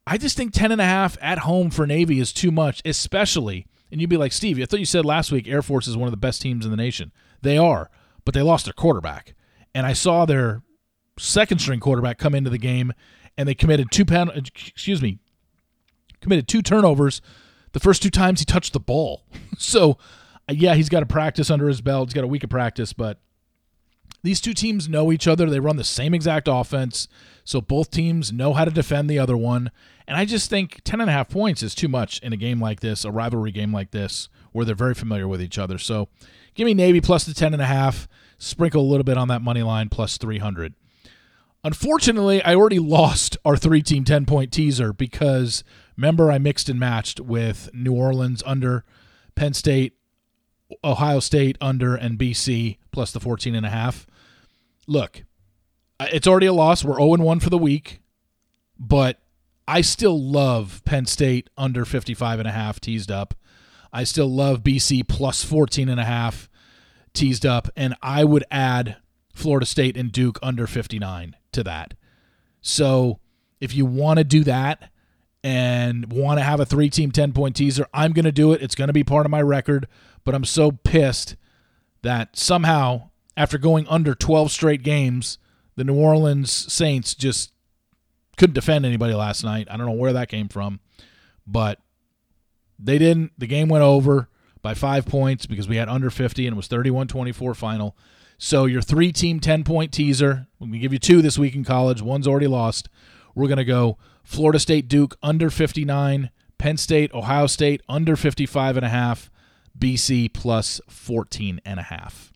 I 0.07 0.17
just 0.17 0.35
think 0.35 0.53
10 0.53 0.71
and 0.71 0.81
a 0.81 0.85
half 0.85 1.17
at 1.21 1.39
home 1.39 1.69
for 1.69 1.85
Navy 1.85 2.19
is 2.19 2.33
too 2.33 2.51
much, 2.51 2.81
especially 2.83 3.67
and 3.91 3.99
you'd 3.99 4.09
be 4.09 4.17
like, 4.17 4.31
"Steve, 4.31 4.59
I 4.59 4.65
thought 4.65 4.79
you 4.79 4.85
said 4.85 5.05
last 5.05 5.31
week 5.31 5.47
Air 5.47 5.61
Force 5.61 5.87
is 5.87 5.97
one 5.97 6.07
of 6.07 6.11
the 6.11 6.17
best 6.17 6.41
teams 6.41 6.65
in 6.65 6.71
the 6.71 6.77
nation." 6.77 7.11
They 7.41 7.57
are, 7.57 7.89
but 8.25 8.33
they 8.33 8.41
lost 8.41 8.65
their 8.65 8.73
quarterback. 8.73 9.33
And 9.73 9.85
I 9.85 9.93
saw 9.93 10.25
their 10.25 10.61
second 11.17 11.59
string 11.59 11.79
quarterback 11.79 12.17
come 12.17 12.35
into 12.35 12.49
the 12.49 12.57
game 12.57 12.93
and 13.37 13.47
they 13.47 13.55
committed 13.55 13.91
two 13.91 14.05
pen 14.05 14.29
excuse 14.29 15.01
me, 15.01 15.19
committed 16.21 16.47
two 16.47 16.61
turnovers 16.61 17.21
the 17.73 17.79
first 17.79 18.01
two 18.01 18.09
times 18.09 18.39
he 18.39 18.45
touched 18.45 18.73
the 18.73 18.79
ball. 18.79 19.23
so, 19.57 19.97
uh, 20.49 20.53
yeah, 20.53 20.75
he's 20.75 20.89
got 20.89 21.03
a 21.03 21.05
practice 21.05 21.49
under 21.49 21.67
his 21.67 21.81
belt. 21.81 22.09
He's 22.09 22.13
got 22.13 22.23
a 22.23 22.27
week 22.27 22.43
of 22.43 22.49
practice, 22.49 22.93
but 22.93 23.19
these 24.21 24.41
two 24.41 24.53
teams 24.53 24.89
know 24.89 25.11
each 25.11 25.27
other. 25.27 25.49
They 25.49 25.59
run 25.59 25.77
the 25.77 25.83
same 25.83 26.13
exact 26.13 26.47
offense. 26.49 27.07
So 27.43 27.61
both 27.61 27.89
teams 27.89 28.31
know 28.31 28.53
how 28.53 28.65
to 28.65 28.71
defend 28.71 29.09
the 29.09 29.19
other 29.19 29.37
one. 29.37 29.71
And 30.07 30.17
I 30.17 30.25
just 30.25 30.49
think 30.49 30.81
10 30.83 31.01
and 31.01 31.09
a 31.09 31.13
half 31.13 31.29
points 31.29 31.63
is 31.63 31.75
too 31.75 31.87
much 31.87 32.19
in 32.19 32.33
a 32.33 32.37
game 32.37 32.61
like 32.61 32.79
this, 32.79 33.05
a 33.05 33.11
rivalry 33.11 33.51
game 33.51 33.73
like 33.73 33.91
this, 33.91 34.27
where 34.51 34.65
they're 34.65 34.75
very 34.75 34.95
familiar 34.95 35.27
with 35.27 35.41
each 35.41 35.57
other. 35.57 35.77
So 35.77 36.09
give 36.55 36.65
me 36.65 36.73
Navy 36.73 36.99
plus 36.99 37.25
the 37.25 37.33
10 37.33 37.53
and 37.53 37.61
a 37.61 37.67
half, 37.67 38.07
sprinkle 38.37 38.81
a 38.81 38.89
little 38.89 39.03
bit 39.03 39.17
on 39.17 39.27
that 39.29 39.41
money 39.41 39.63
line 39.63 39.89
plus 39.89 40.17
300. 40.17 40.73
Unfortunately, 41.63 42.41
I 42.43 42.55
already 42.55 42.79
lost 42.97 43.37
our 43.45 43.57
three 43.57 43.81
team 43.81 44.03
10 44.03 44.25
point 44.25 44.51
teaser 44.51 44.93
because 44.93 45.63
remember, 45.95 46.31
I 46.31 46.37
mixed 46.37 46.69
and 46.69 46.79
matched 46.79 47.19
with 47.19 47.69
New 47.73 47.93
Orleans 47.93 48.43
under 48.45 48.85
Penn 49.35 49.53
State, 49.53 49.93
Ohio 50.83 51.19
State 51.19 51.57
under, 51.61 51.95
and 51.95 52.17
BC 52.17 52.77
plus 52.91 53.11
the 53.11 53.19
14 53.19 53.55
and 53.55 53.65
a 53.65 53.69
half. 53.69 54.05
Look, 54.89 55.23
uh, 55.99 56.07
it's 56.11 56.25
already 56.25 56.47
a 56.47 56.53
loss. 56.53 56.83
We're 56.83 56.97
0 56.97 57.17
1 57.17 57.39
for 57.39 57.51
the 57.51 57.59
week, 57.59 58.01
but 58.79 59.19
I 59.67 59.81
still 59.81 60.19
love 60.19 60.81
Penn 60.83 61.05
State 61.05 61.47
under 61.55 61.85
55 61.85 62.39
and 62.39 62.47
a 62.47 62.51
half 62.51 62.79
teased 62.79 63.11
up. 63.11 63.35
I 63.93 64.03
still 64.03 64.27
love 64.27 64.63
BC 64.63 65.07
plus 65.07 65.43
14 65.43 65.89
and 65.89 65.99
a 65.99 66.05
half 66.05 66.49
teased 67.13 67.45
up, 67.45 67.69
and 67.75 67.93
I 68.01 68.23
would 68.23 68.43
add 68.49 68.97
Florida 69.31 69.67
State 69.67 69.95
and 69.95 70.11
Duke 70.11 70.39
under 70.41 70.65
59 70.65 71.35
to 71.51 71.63
that. 71.63 71.93
So 72.61 73.19
if 73.61 73.75
you 73.75 73.85
want 73.85 74.17
to 74.17 74.23
do 74.23 74.43
that 74.45 74.89
and 75.43 76.11
want 76.11 76.39
to 76.39 76.43
have 76.43 76.59
a 76.59 76.65
three 76.65 76.89
team 76.89 77.11
10 77.11 77.33
point 77.33 77.55
teaser, 77.55 77.85
I'm 77.93 78.11
going 78.11 78.25
to 78.25 78.31
do 78.31 78.53
it. 78.53 78.63
It's 78.63 78.75
going 78.75 78.87
to 78.87 78.93
be 78.93 79.03
part 79.03 79.27
of 79.27 79.31
my 79.31 79.41
record, 79.43 79.87
but 80.23 80.33
I'm 80.33 80.45
so 80.45 80.71
pissed 80.71 81.35
that 82.01 82.35
somehow, 82.35 83.08
after 83.37 83.57
going 83.57 83.87
under 83.87 84.13
12 84.15 84.51
straight 84.51 84.83
games, 84.83 85.37
the 85.75 85.83
New 85.83 85.95
Orleans 85.95 86.51
Saints 86.51 87.15
just 87.15 87.51
couldn't 88.37 88.53
defend 88.53 88.85
anybody 88.85 89.13
last 89.13 89.43
night. 89.43 89.67
I 89.69 89.77
don't 89.77 89.85
know 89.85 89.93
where 89.93 90.13
that 90.13 90.29
came 90.29 90.47
from. 90.49 90.79
but 91.47 91.79
they 92.77 92.97
didn't. 92.97 93.31
The 93.37 93.47
game 93.47 93.67
went 93.67 93.83
over 93.83 94.29
by 94.61 94.73
five 94.73 95.05
points 95.05 95.45
because 95.45 95.67
we 95.67 95.75
had 95.75 95.89
under 95.89 96.09
50 96.09 96.47
and 96.47 96.53
it 96.53 96.57
was 96.57 96.67
31 96.67 97.07
24 97.07 97.53
final. 97.53 97.97
So 98.37 98.65
your 98.65 98.81
three 98.81 99.11
team 99.11 99.39
10 99.41 99.63
point 99.65 99.91
teaser, 99.91 100.47
we 100.59 100.79
give 100.79 100.93
you 100.93 100.99
two 100.99 101.21
this 101.21 101.37
week 101.37 101.55
in 101.55 101.65
college. 101.65 102.01
One's 102.01 102.27
already 102.27 102.47
lost. 102.47 102.87
We're 103.35 103.47
going 103.47 103.57
to 103.57 103.65
go 103.65 103.97
Florida 104.23 104.59
State 104.59 104.87
Duke 104.87 105.17
under 105.21 105.49
59, 105.49 106.29
Penn 106.57 106.77
State 106.77 107.13
Ohio 107.13 107.47
State 107.47 107.81
under 107.89 108.15
55 108.15 108.77
and 108.77 108.85
a 108.85 108.89
half, 108.89 109.29
BC 109.77 110.33
plus 110.33 110.79
14 110.87 111.59
and 111.65 111.79
a 111.79 111.83
half. 111.83 112.31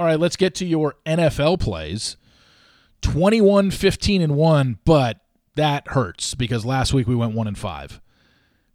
All 0.00 0.06
right, 0.06 0.18
let's 0.18 0.36
get 0.36 0.54
to 0.54 0.64
your 0.64 0.96
NFL 1.04 1.60
plays. 1.60 2.16
21 3.02 3.70
15 3.70 4.22
and 4.22 4.34
1, 4.34 4.78
but 4.86 5.20
that 5.56 5.88
hurts 5.88 6.34
because 6.34 6.64
last 6.64 6.94
week 6.94 7.06
we 7.06 7.14
went 7.14 7.34
1 7.34 7.46
and 7.46 7.58
5. 7.58 8.00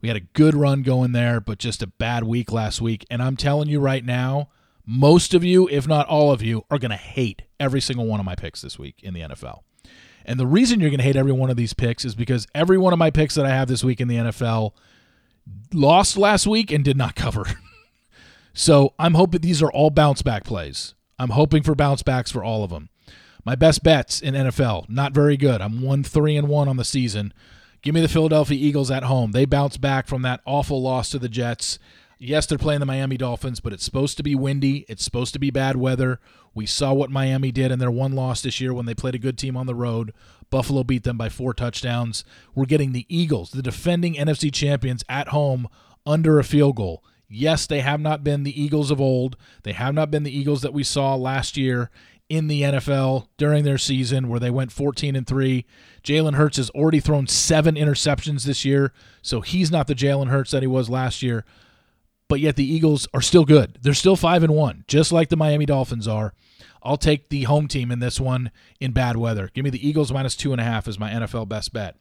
We 0.03 0.07
had 0.07 0.17
a 0.17 0.27
good 0.33 0.53
run 0.53 0.83
going 0.83 1.13
there, 1.13 1.41
but 1.41 1.57
just 1.57 1.81
a 1.81 1.87
bad 1.87 2.25
week 2.25 2.51
last 2.51 2.79
week. 2.79 3.07
And 3.09 3.23
I'm 3.23 3.37
telling 3.37 3.69
you 3.69 3.79
right 3.79 4.05
now, 4.05 4.49
most 4.85 5.33
of 5.33 5.43
you, 5.43 5.67
if 5.69 5.87
not 5.87 6.07
all 6.07 6.31
of 6.31 6.43
you, 6.43 6.63
are 6.69 6.77
going 6.77 6.91
to 6.91 6.95
hate 6.95 7.41
every 7.59 7.81
single 7.81 8.05
one 8.05 8.19
of 8.19 8.25
my 8.27 8.35
picks 8.35 8.61
this 8.61 8.77
week 8.77 9.01
in 9.01 9.15
the 9.15 9.21
NFL. 9.21 9.61
And 10.25 10.39
the 10.39 10.45
reason 10.45 10.79
you're 10.79 10.91
going 10.91 10.99
to 10.99 11.05
hate 11.05 11.15
every 11.15 11.31
one 11.31 11.49
of 11.49 11.57
these 11.57 11.73
picks 11.73 12.05
is 12.05 12.13
because 12.13 12.45
every 12.53 12.77
one 12.77 12.93
of 12.93 12.99
my 12.99 13.09
picks 13.09 13.33
that 13.33 13.47
I 13.47 13.49
have 13.49 13.67
this 13.67 13.83
week 13.83 13.99
in 13.99 14.07
the 14.07 14.17
NFL 14.17 14.73
lost 15.73 16.17
last 16.17 16.45
week 16.45 16.71
and 16.71 16.85
did 16.85 16.97
not 16.97 17.15
cover. 17.15 17.45
so 18.53 18.93
I'm 18.99 19.15
hoping 19.15 19.41
these 19.41 19.63
are 19.63 19.71
all 19.71 19.89
bounce 19.89 20.21
back 20.21 20.43
plays. 20.43 20.93
I'm 21.17 21.29
hoping 21.29 21.63
for 21.63 21.75
bounce 21.75 22.03
backs 22.03 22.31
for 22.31 22.43
all 22.43 22.63
of 22.63 22.69
them. 22.69 22.89
My 23.45 23.55
best 23.55 23.83
bets 23.83 24.21
in 24.21 24.33
NFL, 24.33 24.89
not 24.89 25.13
very 25.13 25.37
good. 25.37 25.61
I'm 25.61 25.81
one 25.81 26.03
three 26.03 26.35
and 26.35 26.47
one 26.47 26.67
on 26.67 26.77
the 26.77 26.83
season. 26.83 27.33
Give 27.81 27.93
me 27.93 28.01
the 28.01 28.07
Philadelphia 28.07 28.57
Eagles 28.57 28.89
at 28.89 29.03
home. 29.03 29.31
They 29.31 29.45
bounce 29.45 29.77
back 29.77 30.07
from 30.07 30.23
that 30.23 30.41
awful 30.45 30.81
loss 30.81 31.11
to 31.11 31.19
the 31.19 31.29
Jets. 31.29 31.77
Yes, 32.17 32.47
they're 32.47 32.57
playing 32.57 32.79
the 32.79 32.85
Miami 32.87 33.17
Dolphins, 33.17 33.59
but 33.59 33.73
it's 33.73 33.83
supposed 33.83 34.17
to 34.17 34.23
be 34.23 34.33
windy. 34.33 34.85
It's 34.89 35.03
supposed 35.03 35.33
to 35.33 35.39
be 35.39 35.51
bad 35.51 35.75
weather. 35.75 36.19
We 36.55 36.65
saw 36.65 36.93
what 36.93 37.11
Miami 37.11 37.51
did 37.51 37.71
in 37.71 37.79
their 37.79 37.91
one 37.91 38.13
loss 38.13 38.41
this 38.41 38.59
year 38.59 38.73
when 38.73 38.85
they 38.85 38.95
played 38.95 39.13
a 39.13 39.19
good 39.19 39.37
team 39.37 39.55
on 39.55 39.67
the 39.67 39.75
road. 39.75 40.13
Buffalo 40.49 40.83
beat 40.83 41.03
them 41.03 41.17
by 41.17 41.29
four 41.29 41.53
touchdowns. 41.53 42.23
We're 42.55 42.65
getting 42.65 42.93
the 42.93 43.05
Eagles, 43.09 43.51
the 43.51 43.61
defending 43.61 44.15
NFC 44.15 44.51
champions, 44.51 45.03
at 45.09 45.27
home 45.27 45.67
under 46.05 46.39
a 46.39 46.43
field 46.43 46.77
goal. 46.77 47.03
Yes, 47.27 47.65
they 47.65 47.81
have 47.81 47.99
not 47.99 48.23
been 48.23 48.43
the 48.43 48.61
Eagles 48.61 48.91
of 48.91 49.01
old. 49.01 49.35
They 49.63 49.73
have 49.73 49.93
not 49.93 50.11
been 50.11 50.23
the 50.23 50.37
Eagles 50.37 50.61
that 50.61 50.73
we 50.73 50.83
saw 50.83 51.15
last 51.15 51.57
year 51.57 51.89
in 52.29 52.47
the 52.47 52.63
NFL 52.63 53.27
during 53.37 53.63
their 53.63 53.77
season 53.77 54.27
where 54.27 54.39
they 54.39 54.49
went 54.49 54.71
14 54.71 55.15
and 55.15 55.27
3. 55.27 55.65
Jalen 56.03 56.35
Hurts 56.35 56.57
has 56.57 56.69
already 56.71 56.99
thrown 56.99 57.27
7 57.27 57.75
interceptions 57.75 58.45
this 58.45 58.65
year, 58.65 58.93
so 59.21 59.41
he's 59.41 59.71
not 59.71 59.87
the 59.87 59.95
Jalen 59.95 60.29
Hurts 60.29 60.51
that 60.51 60.63
he 60.63 60.67
was 60.67 60.89
last 60.89 61.21
year. 61.21 61.45
But 62.27 62.39
yet 62.39 62.55
the 62.55 62.65
Eagles 62.65 63.07
are 63.13 63.21
still 63.21 63.45
good. 63.45 63.77
They're 63.81 63.93
still 63.93 64.15
5 64.15 64.43
and 64.43 64.55
1, 64.55 64.85
just 64.87 65.11
like 65.11 65.29
the 65.29 65.37
Miami 65.37 65.65
Dolphins 65.65 66.07
are. 66.07 66.33
I'll 66.81 66.97
take 66.97 67.29
the 67.29 67.43
home 67.43 67.67
team 67.67 67.91
in 67.91 67.99
this 67.99 68.19
one 68.19 68.51
in 68.79 68.91
bad 68.91 69.17
weather. 69.17 69.49
Give 69.53 69.63
me 69.63 69.71
the 69.71 69.87
Eagles 69.87 70.11
minus 70.11 70.35
two 70.35 70.51
and 70.51 70.61
a 70.61 70.63
half 70.63 70.87
as 70.87 70.99
my 70.99 71.09
NFL 71.09 71.47
best 71.47 71.73
bet. 71.73 71.95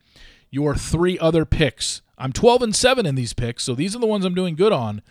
Your 0.55 0.77
three 0.77 1.19
other 1.19 1.45
picks. 1.45 2.01
I'm 2.17 2.33
12 2.33 2.63
and 2.63 2.77
7 2.77 3.07
in 3.07 3.17
these 3.17 3.33
picks, 3.33 3.65
so 3.65 3.75
these 3.75 3.97
are 3.97 3.99
the 3.99 4.07
ones 4.07 4.25
I'm 4.25 4.37
doing 4.37 4.55
good 4.55 4.73
on 4.73 5.03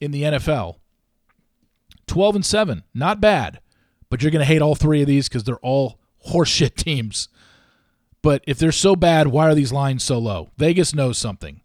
in 0.00 0.12
the 0.12 0.22
NFL. 0.22 0.76
12 2.06 2.36
and 2.36 2.46
7, 2.46 2.84
not 2.94 3.20
bad, 3.20 3.60
but 4.08 4.22
you're 4.22 4.30
going 4.30 4.40
to 4.40 4.46
hate 4.46 4.62
all 4.62 4.74
three 4.74 5.02
of 5.02 5.06
these 5.06 5.28
because 5.28 5.44
they're 5.44 5.56
all 5.56 5.98
horseshit 6.30 6.74
teams. 6.76 7.28
But 8.22 8.42
if 8.46 8.58
they're 8.58 8.72
so 8.72 8.96
bad, 8.96 9.26
why 9.26 9.50
are 9.50 9.54
these 9.54 9.74
lines 9.74 10.04
so 10.04 10.16
low? 10.18 10.48
Vegas 10.56 10.94
knows 10.94 11.18
something. 11.18 11.60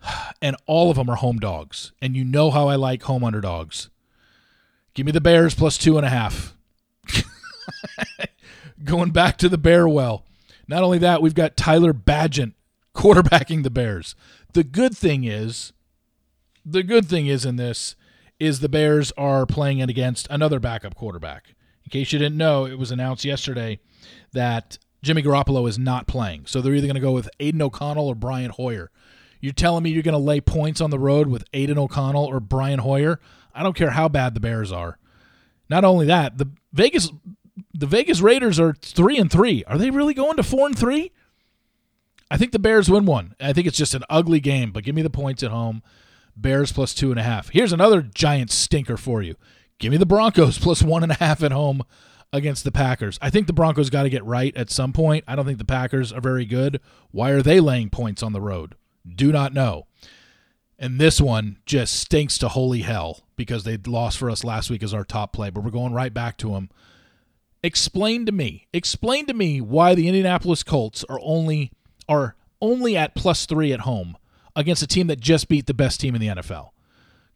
And 0.40 0.54
all 0.66 0.88
of 0.88 0.96
them 0.96 1.10
are 1.10 1.16
home 1.16 1.40
dogs. 1.40 1.90
And 2.00 2.14
you 2.14 2.24
know 2.24 2.52
how 2.52 2.68
I 2.68 2.76
like 2.76 3.02
home 3.02 3.24
underdogs. 3.24 3.90
Give 4.94 5.04
me 5.04 5.10
the 5.10 5.20
Bears 5.20 5.56
plus 5.56 5.76
two 5.76 5.96
and 5.96 6.06
a 6.06 6.10
half. 6.10 6.54
Going 8.84 9.10
back 9.10 9.36
to 9.38 9.48
the 9.48 9.58
Bear 9.58 9.88
well. 9.88 10.24
Not 10.68 10.82
only 10.82 10.98
that, 10.98 11.22
we've 11.22 11.34
got 11.34 11.56
Tyler 11.56 11.94
Bagent 11.94 12.52
quarterbacking 12.94 13.62
the 13.62 13.70
Bears. 13.70 14.14
The 14.52 14.62
good 14.62 14.96
thing 14.96 15.24
is, 15.24 15.72
the 16.64 16.82
good 16.82 17.06
thing 17.06 17.26
is 17.26 17.44
in 17.44 17.56
this 17.56 17.96
is 18.38 18.60
the 18.60 18.68
Bears 18.68 19.10
are 19.16 19.46
playing 19.46 19.78
it 19.78 19.88
against 19.88 20.28
another 20.30 20.60
backup 20.60 20.94
quarterback. 20.94 21.54
In 21.84 21.90
case 21.90 22.12
you 22.12 22.18
didn't 22.18 22.36
know, 22.36 22.66
it 22.66 22.78
was 22.78 22.90
announced 22.90 23.24
yesterday 23.24 23.80
that 24.32 24.78
Jimmy 25.02 25.22
Garoppolo 25.22 25.68
is 25.68 25.78
not 25.78 26.06
playing. 26.06 26.44
So 26.46 26.60
they're 26.60 26.74
either 26.74 26.86
going 26.86 26.94
to 26.94 27.00
go 27.00 27.12
with 27.12 27.30
Aidan 27.40 27.62
O'Connell 27.62 28.06
or 28.06 28.14
Brian 28.14 28.50
Hoyer. 28.50 28.90
You're 29.40 29.52
telling 29.52 29.84
me 29.84 29.90
you're 29.90 30.02
going 30.02 30.12
to 30.12 30.18
lay 30.18 30.40
points 30.40 30.80
on 30.80 30.90
the 30.90 30.98
road 30.98 31.28
with 31.28 31.44
Aidan 31.52 31.78
O'Connell 31.78 32.24
or 32.24 32.40
Brian 32.40 32.80
Hoyer? 32.80 33.20
I 33.54 33.62
don't 33.62 33.76
care 33.76 33.90
how 33.90 34.08
bad 34.08 34.34
the 34.34 34.40
Bears 34.40 34.70
are. 34.70 34.98
Not 35.70 35.84
only 35.84 36.06
that, 36.06 36.38
the 36.38 36.50
Vegas 36.72 37.10
the 37.74 37.86
Vegas 37.86 38.20
Raiders 38.20 38.58
are 38.58 38.74
3 38.74 39.18
and 39.18 39.30
3. 39.30 39.64
Are 39.64 39.78
they 39.78 39.90
really 39.90 40.14
going 40.14 40.36
to 40.36 40.42
4 40.42 40.66
and 40.66 40.78
3? 40.78 41.12
I 42.30 42.36
think 42.36 42.52
the 42.52 42.58
Bears 42.58 42.90
win 42.90 43.06
one. 43.06 43.34
I 43.40 43.52
think 43.52 43.66
it's 43.66 43.78
just 43.78 43.94
an 43.94 44.04
ugly 44.10 44.40
game, 44.40 44.70
but 44.70 44.84
give 44.84 44.94
me 44.94 45.02
the 45.02 45.10
points 45.10 45.42
at 45.42 45.50
home. 45.50 45.82
Bears 46.36 46.72
plus 46.72 46.94
two 46.94 47.10
and 47.10 47.18
a 47.18 47.22
half. 47.22 47.48
Here's 47.50 47.72
another 47.72 48.02
giant 48.02 48.50
stinker 48.50 48.96
for 48.96 49.22
you. 49.22 49.34
Give 49.78 49.90
me 49.90 49.96
the 49.96 50.06
Broncos 50.06 50.58
plus 50.62 50.82
one 50.82 51.02
and 51.02 51.12
a 51.12 51.16
half 51.16 51.42
at 51.42 51.52
home 51.52 51.82
against 52.32 52.64
the 52.64 52.72
Packers. 52.72 53.18
I 53.22 53.30
think 53.30 53.46
the 53.46 53.52
Broncos 53.52 53.90
got 53.90 54.02
to 54.02 54.10
get 54.10 54.24
right 54.24 54.54
at 54.56 54.70
some 54.70 54.92
point. 54.92 55.24
I 55.26 55.34
don't 55.34 55.46
think 55.46 55.58
the 55.58 55.64
Packers 55.64 56.12
are 56.12 56.20
very 56.20 56.44
good. 56.44 56.80
Why 57.10 57.30
are 57.30 57.42
they 57.42 57.60
laying 57.60 57.90
points 57.90 58.22
on 58.22 58.32
the 58.32 58.40
road? 58.40 58.76
Do 59.06 59.32
not 59.32 59.54
know. 59.54 59.86
And 60.78 61.00
this 61.00 61.20
one 61.20 61.58
just 61.66 61.98
stinks 61.98 62.38
to 62.38 62.48
holy 62.48 62.82
hell 62.82 63.24
because 63.36 63.64
they 63.64 63.76
lost 63.78 64.18
for 64.18 64.30
us 64.30 64.44
last 64.44 64.70
week 64.70 64.82
as 64.82 64.94
our 64.94 65.04
top 65.04 65.32
play, 65.32 65.50
but 65.50 65.64
we're 65.64 65.70
going 65.70 65.92
right 65.92 66.14
back 66.14 66.36
to 66.38 66.50
them. 66.52 66.70
Explain 67.62 68.26
to 68.26 68.32
me, 68.32 68.68
explain 68.72 69.26
to 69.26 69.34
me 69.34 69.60
why 69.60 69.94
the 69.94 70.06
Indianapolis 70.06 70.62
Colts 70.62 71.04
are 71.08 71.18
only 71.22 71.72
are 72.08 72.36
only 72.60 72.96
at 72.96 73.14
plus 73.14 73.46
3 73.46 73.72
at 73.72 73.80
home 73.80 74.16
against 74.56 74.82
a 74.82 74.86
team 74.86 75.06
that 75.08 75.20
just 75.20 75.48
beat 75.48 75.66
the 75.66 75.74
best 75.74 76.00
team 76.00 76.14
in 76.14 76.20
the 76.20 76.28
NFL. 76.28 76.70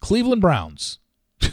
Cleveland 0.00 0.40
Browns 0.40 0.98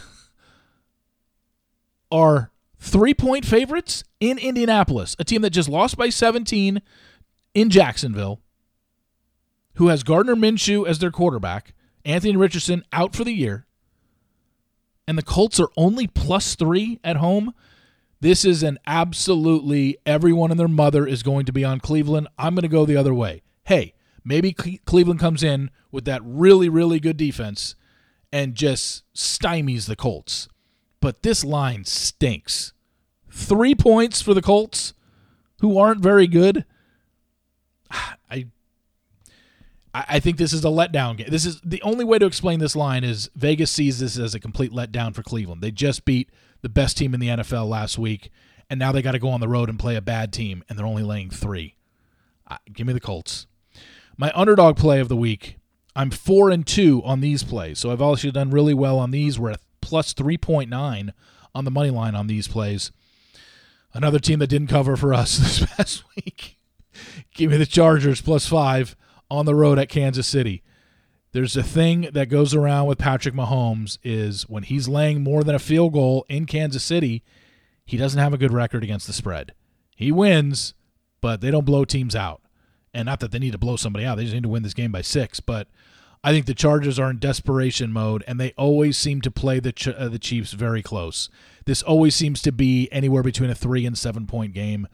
are 2.12 2.50
three 2.78 3.14
point 3.14 3.44
favorites 3.44 4.02
in 4.18 4.38
Indianapolis, 4.38 5.14
a 5.18 5.24
team 5.24 5.42
that 5.42 5.50
just 5.50 5.68
lost 5.68 5.96
by 5.96 6.08
17 6.08 6.82
in 7.54 7.70
Jacksonville, 7.70 8.40
who 9.74 9.88
has 9.88 10.02
Gardner 10.02 10.34
Minshew 10.36 10.86
as 10.86 10.98
their 10.98 11.10
quarterback, 11.10 11.74
Anthony 12.04 12.36
Richardson 12.36 12.84
out 12.92 13.14
for 13.14 13.24
the 13.24 13.32
year, 13.32 13.66
and 15.06 15.16
the 15.16 15.22
Colts 15.22 15.60
are 15.60 15.70
only 15.76 16.06
plus 16.06 16.54
three 16.54 16.98
at 17.02 17.16
home. 17.16 17.54
This 18.20 18.44
is 18.44 18.62
an 18.62 18.78
absolutely 18.86 19.96
everyone 20.04 20.50
and 20.50 20.60
their 20.60 20.68
mother 20.68 21.06
is 21.06 21.22
going 21.22 21.46
to 21.46 21.52
be 21.52 21.64
on 21.64 21.80
Cleveland. 21.80 22.28
I'm 22.38 22.54
going 22.54 22.62
to 22.62 22.68
go 22.68 22.84
the 22.84 22.96
other 22.96 23.14
way. 23.14 23.42
Hey, 23.64 23.94
Maybe 24.24 24.52
Cleveland 24.52 25.20
comes 25.20 25.42
in 25.42 25.70
with 25.90 26.04
that 26.04 26.22
really, 26.24 26.68
really 26.68 27.00
good 27.00 27.16
defense 27.16 27.74
and 28.32 28.54
just 28.54 29.02
stymies 29.14 29.86
the 29.86 29.96
Colts. 29.96 30.48
But 31.00 31.22
this 31.22 31.44
line 31.44 31.84
stinks. 31.84 32.72
Three 33.30 33.74
points 33.74 34.20
for 34.20 34.34
the 34.34 34.42
Colts, 34.42 34.92
who 35.60 35.78
aren't 35.78 36.02
very 36.02 36.26
good. 36.26 36.64
I 38.30 38.46
I 39.92 40.20
think 40.20 40.36
this 40.36 40.52
is 40.52 40.64
a 40.64 40.68
letdown 40.68 41.16
game. 41.16 41.26
This 41.30 41.44
is 41.44 41.60
the 41.62 41.82
only 41.82 42.04
way 42.04 42.20
to 42.20 42.26
explain 42.26 42.60
this 42.60 42.76
line 42.76 43.02
is 43.02 43.28
Vegas 43.34 43.72
sees 43.72 43.98
this 43.98 44.16
as 44.16 44.36
a 44.36 44.40
complete 44.40 44.70
letdown 44.70 45.16
for 45.16 45.24
Cleveland. 45.24 45.62
They 45.62 45.72
just 45.72 46.04
beat 46.04 46.30
the 46.62 46.68
best 46.68 46.96
team 46.96 47.14
in 47.14 47.20
the 47.20 47.28
NFL 47.28 47.68
last 47.68 47.98
week, 47.98 48.30
and 48.68 48.78
now 48.78 48.92
they 48.92 49.02
got 49.02 49.12
to 49.12 49.18
go 49.18 49.30
on 49.30 49.40
the 49.40 49.48
road 49.48 49.68
and 49.68 49.78
play 49.78 49.96
a 49.96 50.00
bad 50.00 50.32
team, 50.32 50.62
and 50.68 50.78
they're 50.78 50.86
only 50.86 51.02
laying 51.02 51.30
three. 51.30 51.76
give 52.72 52.86
me 52.86 52.92
the 52.92 53.00
Colts. 53.00 53.46
My 54.16 54.30
underdog 54.34 54.76
play 54.76 55.00
of 55.00 55.08
the 55.08 55.16
week, 55.16 55.56
I'm 55.96 56.10
four 56.10 56.50
and 56.50 56.66
two 56.66 57.02
on 57.04 57.20
these 57.20 57.42
plays. 57.42 57.78
So 57.78 57.90
I've 57.90 58.02
also 58.02 58.30
done 58.30 58.50
really 58.50 58.74
well 58.74 58.98
on 58.98 59.10
these. 59.10 59.38
We're 59.38 59.52
at 59.52 59.60
plus 59.80 60.14
3.9 60.14 61.12
on 61.54 61.64
the 61.64 61.70
money 61.70 61.90
line 61.90 62.14
on 62.14 62.26
these 62.26 62.46
plays. 62.46 62.92
Another 63.92 64.18
team 64.18 64.38
that 64.38 64.46
didn't 64.46 64.68
cover 64.68 64.96
for 64.96 65.12
us 65.12 65.36
this 65.38 65.64
past 65.64 66.04
week. 66.14 66.56
Give 67.34 67.50
me 67.50 67.56
the 67.56 67.66
Chargers 67.66 68.20
plus 68.20 68.46
five 68.46 68.94
on 69.30 69.46
the 69.46 69.54
road 69.54 69.78
at 69.78 69.88
Kansas 69.88 70.26
City. 70.26 70.62
There's 71.32 71.56
a 71.56 71.62
thing 71.62 72.08
that 72.12 72.28
goes 72.28 72.54
around 72.54 72.86
with 72.86 72.98
Patrick 72.98 73.34
Mahomes 73.34 73.98
is 74.02 74.48
when 74.48 74.64
he's 74.64 74.88
laying 74.88 75.22
more 75.22 75.44
than 75.44 75.54
a 75.54 75.60
field 75.60 75.92
goal 75.92 76.26
in 76.28 76.44
Kansas 76.44 76.82
City, 76.82 77.22
he 77.86 77.96
doesn't 77.96 78.18
have 78.18 78.34
a 78.34 78.38
good 78.38 78.52
record 78.52 78.82
against 78.82 79.06
the 79.06 79.12
spread. 79.12 79.52
He 79.94 80.10
wins, 80.10 80.74
but 81.20 81.40
they 81.40 81.50
don't 81.50 81.64
blow 81.64 81.84
teams 81.84 82.16
out. 82.16 82.42
And 82.92 83.06
not 83.06 83.20
that 83.20 83.30
they 83.30 83.38
need 83.38 83.52
to 83.52 83.58
blow 83.58 83.76
somebody 83.76 84.04
out, 84.04 84.16
they 84.16 84.24
just 84.24 84.34
need 84.34 84.42
to 84.42 84.48
win 84.48 84.64
this 84.64 84.74
game 84.74 84.90
by 84.90 85.02
six. 85.02 85.38
But 85.38 85.68
I 86.24 86.32
think 86.32 86.46
the 86.46 86.54
Chargers 86.54 86.98
are 86.98 87.10
in 87.10 87.18
desperation 87.18 87.92
mode, 87.92 88.24
and 88.26 88.40
they 88.40 88.52
always 88.56 88.98
seem 88.98 89.20
to 89.20 89.30
play 89.30 89.60
the 89.60 89.72
Ch- 89.72 89.88
uh, 89.88 90.08
the 90.08 90.18
Chiefs 90.18 90.52
very 90.52 90.82
close. 90.82 91.28
This 91.64 91.82
always 91.82 92.16
seems 92.16 92.42
to 92.42 92.50
be 92.50 92.88
anywhere 92.90 93.22
between 93.22 93.50
a 93.50 93.54
three 93.54 93.86
and 93.86 93.96
seven 93.96 94.26
point 94.26 94.52
game. 94.52 94.88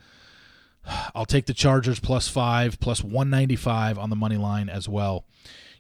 I'll 1.15 1.27
take 1.27 1.47
the 1.47 1.55
Chargers 1.55 1.99
plus 1.99 2.29
five, 2.29 2.79
plus 2.79 3.03
195 3.03 3.99
on 3.99 4.11
the 4.11 4.17
money 4.17 4.37
line 4.37 4.69
as 4.69 4.89
well. 4.89 5.25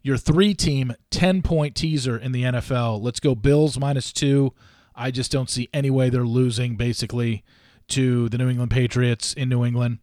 Your 0.06 0.16
three 0.16 0.54
team 0.54 0.94
10 1.10 1.42
point 1.42 1.75
teaser 1.75 2.16
in 2.16 2.30
the 2.30 2.44
NFL. 2.44 3.02
Let's 3.02 3.18
go 3.18 3.34
Bills 3.34 3.76
minus 3.76 4.12
two. 4.12 4.54
I 4.94 5.10
just 5.10 5.32
don't 5.32 5.50
see 5.50 5.68
any 5.75 5.90
way 5.90 6.10
they're 6.10 6.22
losing 6.22 6.76
basically 6.76 7.42
to 7.88 8.28
the 8.28 8.38
New 8.38 8.48
England 8.48 8.70
Patriots 8.70 9.32
in 9.32 9.48
New 9.48 9.64
England. 9.64 9.98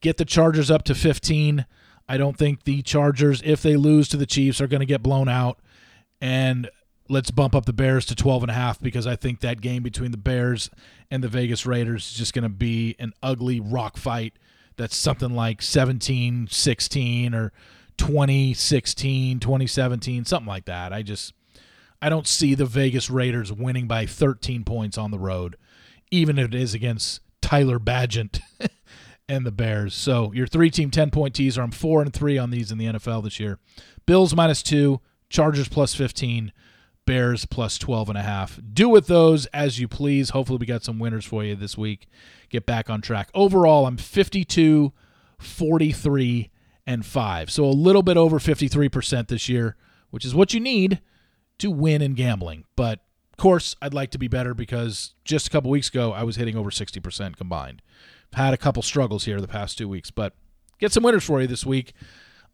Get 0.00 0.16
the 0.16 0.24
Chargers 0.24 0.72
up 0.72 0.82
to 0.86 0.94
15. 0.96 1.66
I 2.08 2.16
don't 2.16 2.36
think 2.36 2.64
the 2.64 2.82
Chargers, 2.82 3.42
if 3.44 3.62
they 3.62 3.76
lose 3.76 4.08
to 4.08 4.16
the 4.16 4.26
Chiefs, 4.26 4.60
are 4.60 4.66
going 4.66 4.80
to 4.80 4.86
get 4.86 5.04
blown 5.04 5.28
out. 5.28 5.60
And 6.20 6.68
let's 7.08 7.30
bump 7.30 7.54
up 7.54 7.64
the 7.64 7.72
Bears 7.72 8.04
to 8.06 8.16
12 8.16 8.42
and 8.42 8.50
a 8.50 8.54
half 8.54 8.80
because 8.80 9.06
I 9.06 9.14
think 9.14 9.38
that 9.38 9.60
game 9.60 9.84
between 9.84 10.10
the 10.10 10.16
Bears 10.16 10.68
and 11.12 11.22
the 11.22 11.28
Vegas 11.28 11.64
Raiders 11.64 12.10
is 12.10 12.14
just 12.14 12.34
going 12.34 12.42
to 12.42 12.48
be 12.48 12.96
an 12.98 13.12
ugly 13.22 13.60
rock 13.60 13.98
fight 13.98 14.32
that's 14.76 14.96
something 14.96 15.34
like 15.34 15.62
17 15.62 16.48
16 16.50 17.34
or 17.34 17.52
2016 17.96 19.40
2017 19.40 20.24
something 20.24 20.48
like 20.48 20.64
that. 20.66 20.92
I 20.92 21.02
just 21.02 21.32
I 22.02 22.08
don't 22.08 22.26
see 22.26 22.54
the 22.54 22.66
Vegas 22.66 23.08
Raiders 23.08 23.52
winning 23.52 23.86
by 23.86 24.06
13 24.06 24.64
points 24.64 24.98
on 24.98 25.10
the 25.10 25.18
road 25.18 25.56
even 26.10 26.38
if 26.38 26.46
it 26.46 26.54
is 26.54 26.74
against 26.74 27.20
Tyler 27.40 27.78
Bagent 27.78 28.40
and 29.28 29.44
the 29.44 29.52
Bears. 29.52 29.94
So 29.94 30.32
your 30.32 30.46
three 30.46 30.70
team 30.70 30.90
10 30.90 31.10
point 31.10 31.34
teaser. 31.34 31.62
I'm 31.62 31.70
four 31.70 32.02
and 32.02 32.12
three 32.12 32.38
on 32.38 32.50
these 32.50 32.70
in 32.70 32.78
the 32.78 32.86
NFL 32.86 33.24
this 33.24 33.40
year. 33.40 33.58
Bills 34.06 34.34
minus 34.34 34.62
two, 34.62 35.00
Chargers 35.28 35.68
plus 35.68 35.94
15, 35.94 36.52
Bears 37.06 37.46
plus 37.46 37.78
12 37.78 38.10
and 38.10 38.18
a 38.18 38.22
half. 38.22 38.60
Do 38.72 38.88
with 38.88 39.06
those 39.06 39.46
as 39.46 39.78
you 39.78 39.88
please. 39.88 40.30
Hopefully 40.30 40.58
we 40.58 40.66
got 40.66 40.84
some 40.84 40.98
winners 40.98 41.24
for 41.24 41.42
you 41.42 41.56
this 41.56 41.76
week. 41.76 42.06
Get 42.48 42.66
back 42.66 42.88
on 42.88 43.00
track. 43.00 43.30
Overall, 43.34 43.86
I'm 43.86 43.96
52, 43.96 44.92
43, 45.38 46.50
and 46.86 47.04
5. 47.04 47.50
So 47.50 47.64
a 47.64 47.66
little 47.66 48.02
bit 48.02 48.16
over 48.16 48.38
53% 48.38 49.28
this 49.28 49.48
year, 49.48 49.76
which 50.10 50.24
is 50.24 50.34
what 50.34 50.52
you 50.54 50.60
need 50.60 51.00
to 51.58 51.70
win 51.70 52.02
in 52.02 52.14
gambling. 52.14 52.64
But 52.76 53.00
of 53.32 53.38
course, 53.38 53.74
I'd 53.82 53.94
like 53.94 54.10
to 54.12 54.18
be 54.18 54.28
better 54.28 54.54
because 54.54 55.14
just 55.24 55.46
a 55.48 55.50
couple 55.50 55.70
weeks 55.70 55.88
ago 55.88 56.12
I 56.12 56.22
was 56.22 56.36
hitting 56.36 56.56
over 56.56 56.70
60% 56.70 57.36
combined 57.36 57.82
had 58.34 58.54
a 58.54 58.58
couple 58.58 58.82
struggles 58.82 59.24
here 59.24 59.40
the 59.40 59.48
past 59.48 59.78
two 59.78 59.88
weeks, 59.88 60.10
but 60.10 60.34
get 60.78 60.92
some 60.92 61.02
winners 61.02 61.24
for 61.24 61.40
you 61.40 61.46
this 61.46 61.64
week. 61.64 61.92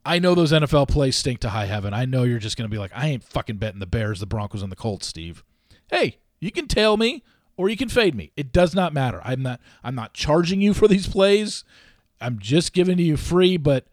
I 0.05 0.19
know 0.19 0.33
those 0.33 0.51
NFL 0.51 0.87
plays 0.87 1.15
stink 1.15 1.39
to 1.41 1.49
high 1.49 1.65
heaven. 1.65 1.93
I 1.93 2.05
know 2.05 2.23
you're 2.23 2.39
just 2.39 2.57
going 2.57 2.69
to 2.69 2.73
be 2.73 2.79
like, 2.79 2.91
I 2.95 3.07
ain't 3.07 3.23
fucking 3.23 3.57
betting 3.57 3.79
the 3.79 3.85
Bears, 3.85 4.19
the 4.19 4.25
Broncos, 4.25 4.63
and 4.63 4.71
the 4.71 4.75
Colts, 4.75 5.05
Steve. 5.05 5.43
Hey, 5.89 6.17
you 6.39 6.51
can 6.51 6.67
tail 6.67 6.97
me 6.97 7.23
or 7.55 7.69
you 7.69 7.77
can 7.77 7.89
fade 7.89 8.15
me. 8.15 8.31
It 8.35 8.51
does 8.51 8.73
not 8.73 8.93
matter. 8.93 9.21
I'm 9.23 9.43
not. 9.43 9.59
I'm 9.83 9.93
not 9.93 10.13
charging 10.13 10.61
you 10.61 10.73
for 10.73 10.87
these 10.87 11.07
plays. 11.07 11.63
I'm 12.19 12.39
just 12.39 12.73
giving 12.73 12.97
to 12.97 13.03
you 13.03 13.17
free. 13.17 13.57
But 13.57 13.85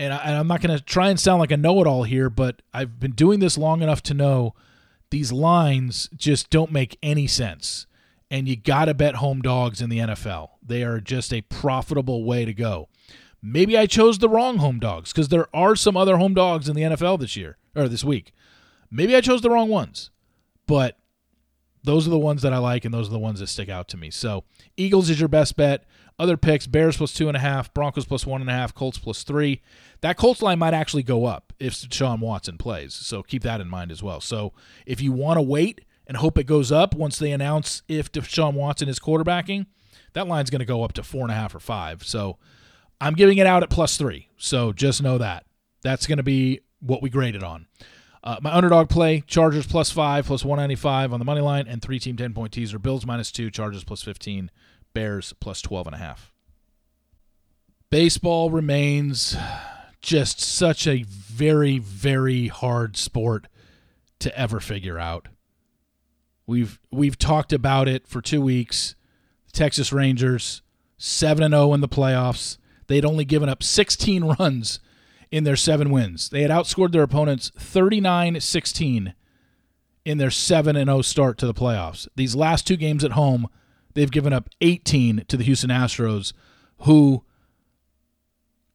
and, 0.00 0.12
I, 0.12 0.32
am 0.32 0.46
not 0.46 0.60
going 0.60 0.76
to 0.76 0.84
try 0.84 1.10
and 1.10 1.18
sound 1.18 1.40
like 1.40 1.50
a 1.50 1.56
know-it-all 1.56 2.04
here, 2.04 2.30
but 2.30 2.62
I've 2.72 3.00
been 3.00 3.12
doing 3.12 3.40
this 3.40 3.58
long 3.58 3.82
enough 3.82 4.02
to 4.04 4.14
know 4.14 4.54
these 5.10 5.32
lines 5.32 6.08
just 6.16 6.50
don't 6.50 6.70
make 6.70 6.98
any 7.02 7.26
sense 7.26 7.86
and 8.30 8.48
you 8.48 8.56
got 8.56 8.86
to 8.86 8.94
bet 8.94 9.16
home 9.16 9.40
dogs 9.40 9.80
in 9.80 9.90
the 9.90 9.98
NFL. 9.98 10.50
They 10.64 10.82
are 10.82 11.00
just 11.00 11.32
a 11.32 11.42
profitable 11.42 12.24
way 12.24 12.44
to 12.44 12.52
go. 12.52 12.88
Maybe 13.40 13.78
I 13.78 13.86
chose 13.86 14.18
the 14.18 14.28
wrong 14.28 14.58
home 14.58 14.80
dogs 14.80 15.12
because 15.12 15.28
there 15.28 15.48
are 15.54 15.76
some 15.76 15.96
other 15.96 16.16
home 16.16 16.34
dogs 16.34 16.68
in 16.68 16.74
the 16.74 16.82
NFL 16.82 17.20
this 17.20 17.36
year 17.36 17.56
or 17.74 17.88
this 17.88 18.04
week. 18.04 18.32
Maybe 18.90 19.14
I 19.14 19.20
chose 19.20 19.42
the 19.42 19.50
wrong 19.50 19.68
ones, 19.68 20.10
but 20.66 20.98
those 21.84 22.06
are 22.06 22.10
the 22.10 22.18
ones 22.18 22.42
that 22.42 22.52
I 22.52 22.58
like 22.58 22.84
and 22.84 22.92
those 22.92 23.08
are 23.08 23.12
the 23.12 23.18
ones 23.18 23.40
that 23.40 23.46
stick 23.46 23.68
out 23.68 23.88
to 23.88 23.96
me. 23.96 24.10
So 24.10 24.44
Eagles 24.76 25.08
is 25.08 25.20
your 25.20 25.28
best 25.28 25.56
bet. 25.56 25.84
Other 26.18 26.36
picks: 26.36 26.66
Bears 26.66 26.96
plus 26.96 27.12
two 27.12 27.28
and 27.28 27.36
a 27.36 27.40
half, 27.40 27.72
Broncos 27.72 28.04
plus 28.04 28.26
one 28.26 28.40
and 28.40 28.50
a 28.50 28.52
half, 28.52 28.74
Colts 28.74 28.98
plus 28.98 29.22
three. 29.22 29.62
That 30.00 30.16
Colts 30.16 30.42
line 30.42 30.58
might 30.58 30.74
actually 30.74 31.02
go 31.04 31.26
up 31.26 31.52
if 31.60 31.74
Sean 31.74 32.20
Watson 32.20 32.58
plays, 32.58 32.94
so 32.94 33.22
keep 33.22 33.42
that 33.42 33.60
in 33.60 33.68
mind 33.68 33.90
as 33.90 34.02
well. 34.02 34.20
So 34.20 34.52
if 34.86 35.00
you 35.00 35.12
want 35.12 35.38
to 35.38 35.42
wait 35.42 35.82
and 36.06 36.16
hope 36.16 36.38
it 36.38 36.44
goes 36.44 36.72
up 36.72 36.94
once 36.94 37.18
they 37.18 37.30
announce 37.30 37.82
if 37.88 38.10
Deshaun 38.10 38.54
Watson 38.54 38.88
is 38.88 38.98
quarterbacking, 38.98 39.66
that 40.14 40.26
line's 40.26 40.50
going 40.50 40.60
to 40.60 40.64
go 40.64 40.82
up 40.82 40.92
to 40.94 41.02
four 41.02 41.22
and 41.22 41.30
a 41.30 41.34
half 41.34 41.54
or 41.54 41.60
five. 41.60 42.02
So 42.02 42.38
I'm 43.00 43.14
giving 43.14 43.38
it 43.38 43.46
out 43.46 43.62
at 43.62 43.70
plus 43.70 43.96
three. 43.96 44.28
So 44.36 44.72
just 44.72 45.02
know 45.02 45.18
that. 45.18 45.44
That's 45.82 46.06
going 46.06 46.16
to 46.16 46.24
be 46.24 46.60
what 46.80 47.02
we 47.02 47.10
graded 47.10 47.42
on. 47.42 47.66
Uh, 48.24 48.36
my 48.42 48.52
underdog 48.52 48.88
play 48.88 49.22
Chargers 49.26 49.66
plus 49.66 49.90
five, 49.92 50.26
plus 50.26 50.44
195 50.44 51.12
on 51.12 51.18
the 51.18 51.24
money 51.24 51.40
line, 51.40 51.66
and 51.68 51.80
three 51.80 51.98
team 52.00 52.16
10 52.16 52.34
point 52.34 52.52
teaser 52.52 52.78
Bills 52.78 53.06
minus 53.06 53.30
two, 53.30 53.50
Chargers 53.50 53.84
plus 53.84 54.02
15, 54.02 54.50
Bears 54.94 55.32
plus 55.40 55.60
12 55.62 55.86
and 55.88 55.96
a 55.96 55.98
half. 55.98 56.32
Baseball 57.90 58.50
remains 58.50 59.36
just 60.00 60.40
such 60.40 60.86
a 60.86 61.04
very, 61.04 61.78
very 61.78 62.48
hard 62.48 62.96
sport 62.96 63.46
to 64.18 64.36
ever 64.38 64.60
figure 64.60 64.98
out. 64.98 65.28
We've 66.46 66.78
we've 66.90 67.18
talked 67.18 67.52
about 67.52 67.88
it 67.88 68.06
for 68.06 68.20
two 68.20 68.40
weeks. 68.40 68.94
The 69.46 69.52
Texas 69.52 69.92
Rangers 69.92 70.62
seven 70.98 71.44
and 71.44 71.52
zero 71.52 71.70
oh 71.70 71.74
in 71.74 71.80
the 71.80 71.88
playoffs. 71.88 72.58
They'd 72.86 73.04
only 73.04 73.24
given 73.24 73.48
up 73.48 73.62
16 73.62 74.24
runs 74.38 74.80
in 75.30 75.44
their 75.44 75.56
seven 75.56 75.90
wins. 75.90 76.30
They 76.30 76.42
had 76.42 76.50
outscored 76.50 76.92
their 76.92 77.02
opponents 77.02 77.50
39-16 77.58 79.14
in 80.04 80.18
their 80.18 80.30
7 80.30 80.74
and 80.74 80.88
0 80.88 81.02
start 81.02 81.38
to 81.38 81.46
the 81.46 81.54
playoffs. 81.54 82.08
These 82.16 82.34
last 82.34 82.66
two 82.66 82.76
games 82.76 83.04
at 83.04 83.12
home, 83.12 83.48
they've 83.98 84.10
given 84.10 84.32
up 84.32 84.48
18 84.60 85.24
to 85.28 85.36
the 85.36 85.44
Houston 85.44 85.70
Astros 85.70 86.32
who 86.82 87.24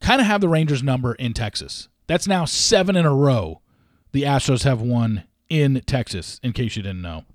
kind 0.02 0.20
of 0.20 0.28
have 0.28 0.42
the 0.42 0.50
Rangers 0.50 0.84
number 0.84 1.16
in 1.16 1.34
Texas. 1.34 1.88
That's 2.08 2.28
now 2.28 2.46
7 2.46 2.96
in 2.96 3.06
a 3.06 3.16
row 3.16 3.62
the 4.12 4.24
Astros 4.24 4.64
have 4.64 4.82
won 4.82 5.24
in 5.50 5.82
Texas 5.86 6.40
in 6.44 6.54
case 6.54 6.76
you 6.76 6.84
didn't 6.84 7.02
know. 7.02 7.26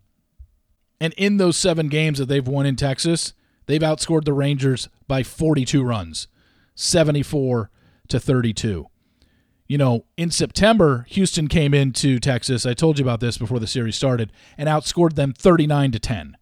And 1.01 1.13
in 1.15 1.37
those 1.37 1.57
seven 1.57 1.89
games 1.89 2.19
that 2.19 2.27
they've 2.27 2.47
won 2.47 2.67
in 2.67 2.77
Texas, 2.77 3.35
they've 3.67 3.81
outscored 3.81 4.25
the 4.25 4.33
Rangers 4.33 4.89
by 5.07 5.23
42 5.23 5.83
runs, 5.83 6.29
74 6.75 7.71
to 8.09 8.19
32. 8.19 8.87
You 9.69 9.79
know, 9.79 10.07
in 10.17 10.31
September, 10.31 11.05
Houston 11.11 11.47
came 11.47 11.75
into 11.75 12.19
Texas. 12.19 12.65
I 12.65 12.73
told 12.73 12.99
you 12.99 13.05
about 13.05 13.21
this 13.21 13.37
before 13.37 13.61
the 13.61 13.67
series 13.67 13.97
started 13.97 14.33
and 14.57 14.69
outscored 14.69 15.15
them 15.15 15.35
39 15.35 15.93
to 15.93 15.99
10. 15.99 16.38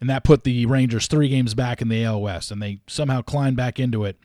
And 0.00 0.10
that 0.10 0.24
put 0.24 0.44
the 0.44 0.66
Rangers 0.66 1.06
three 1.06 1.28
games 1.28 1.54
back 1.54 1.80
in 1.80 1.88
the 1.88 2.04
AL 2.04 2.20
West, 2.20 2.50
and 2.50 2.60
they 2.60 2.80
somehow 2.86 3.22
climbed 3.22 3.56
back 3.56 3.78
into 3.78 4.04
it. 4.04 4.18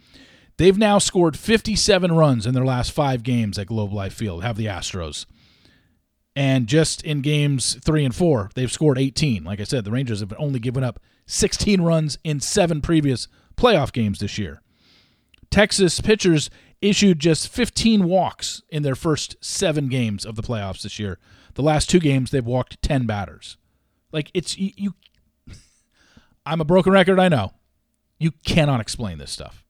They've 0.58 0.78
now 0.78 0.98
scored 0.98 1.38
57 1.38 2.12
runs 2.12 2.46
in 2.46 2.54
their 2.54 2.66
last 2.66 2.92
five 2.92 3.24
games 3.24 3.58
at 3.58 3.68
Globe 3.68 3.94
Life 3.94 4.14
Field, 4.14 4.44
have 4.44 4.58
the 4.58 4.66
Astros. 4.66 5.26
And 6.36 6.68
just 6.68 7.02
in 7.04 7.22
games 7.22 7.78
three 7.84 8.04
and 8.04 8.14
four, 8.16 8.50
they've 8.56 8.72
scored 8.72 8.98
18. 8.98 9.44
Like 9.44 9.60
I 9.60 9.64
said, 9.64 9.86
the 9.86 9.92
Rangers 9.92 10.20
have 10.20 10.34
only 10.38 10.60
given 10.60 10.84
up 10.84 11.00
16 11.28 11.82
runs 11.82 12.18
in 12.24 12.40
seven 12.40 12.82
previous 12.82 13.28
playoff 13.56 13.94
games 13.94 14.20
this 14.20 14.38
year. 14.38 14.62
Texas 15.50 16.02
pitchers 16.02 16.50
issued 16.82 17.20
just 17.20 17.48
15 17.50 18.06
walks 18.06 18.62
in 18.70 18.84
their 18.84 18.96
first 18.96 19.36
seven 19.42 19.88
games 19.90 20.26
of 20.26 20.36
the 20.36 20.42
playoffs 20.42 20.82
this 20.82 21.00
year. 21.00 21.20
The 21.56 21.62
last 21.62 21.90
two 21.90 22.00
games, 22.00 22.32
they've 22.32 22.46
walked 22.46 22.82
10 22.82 23.06
batters. 23.06 23.58
Like, 24.12 24.32
it's 24.34 24.58
you, 24.58 24.72
you 24.76 24.94
I'm 26.50 26.62
a 26.62 26.66
broken 26.66 26.92
record, 26.92 27.20
I 27.20 27.30
know. 27.30 27.54
You 28.18 28.32
cannot 28.44 28.82
explain 28.82 29.20
this 29.20 29.30
stuff. 29.30 29.64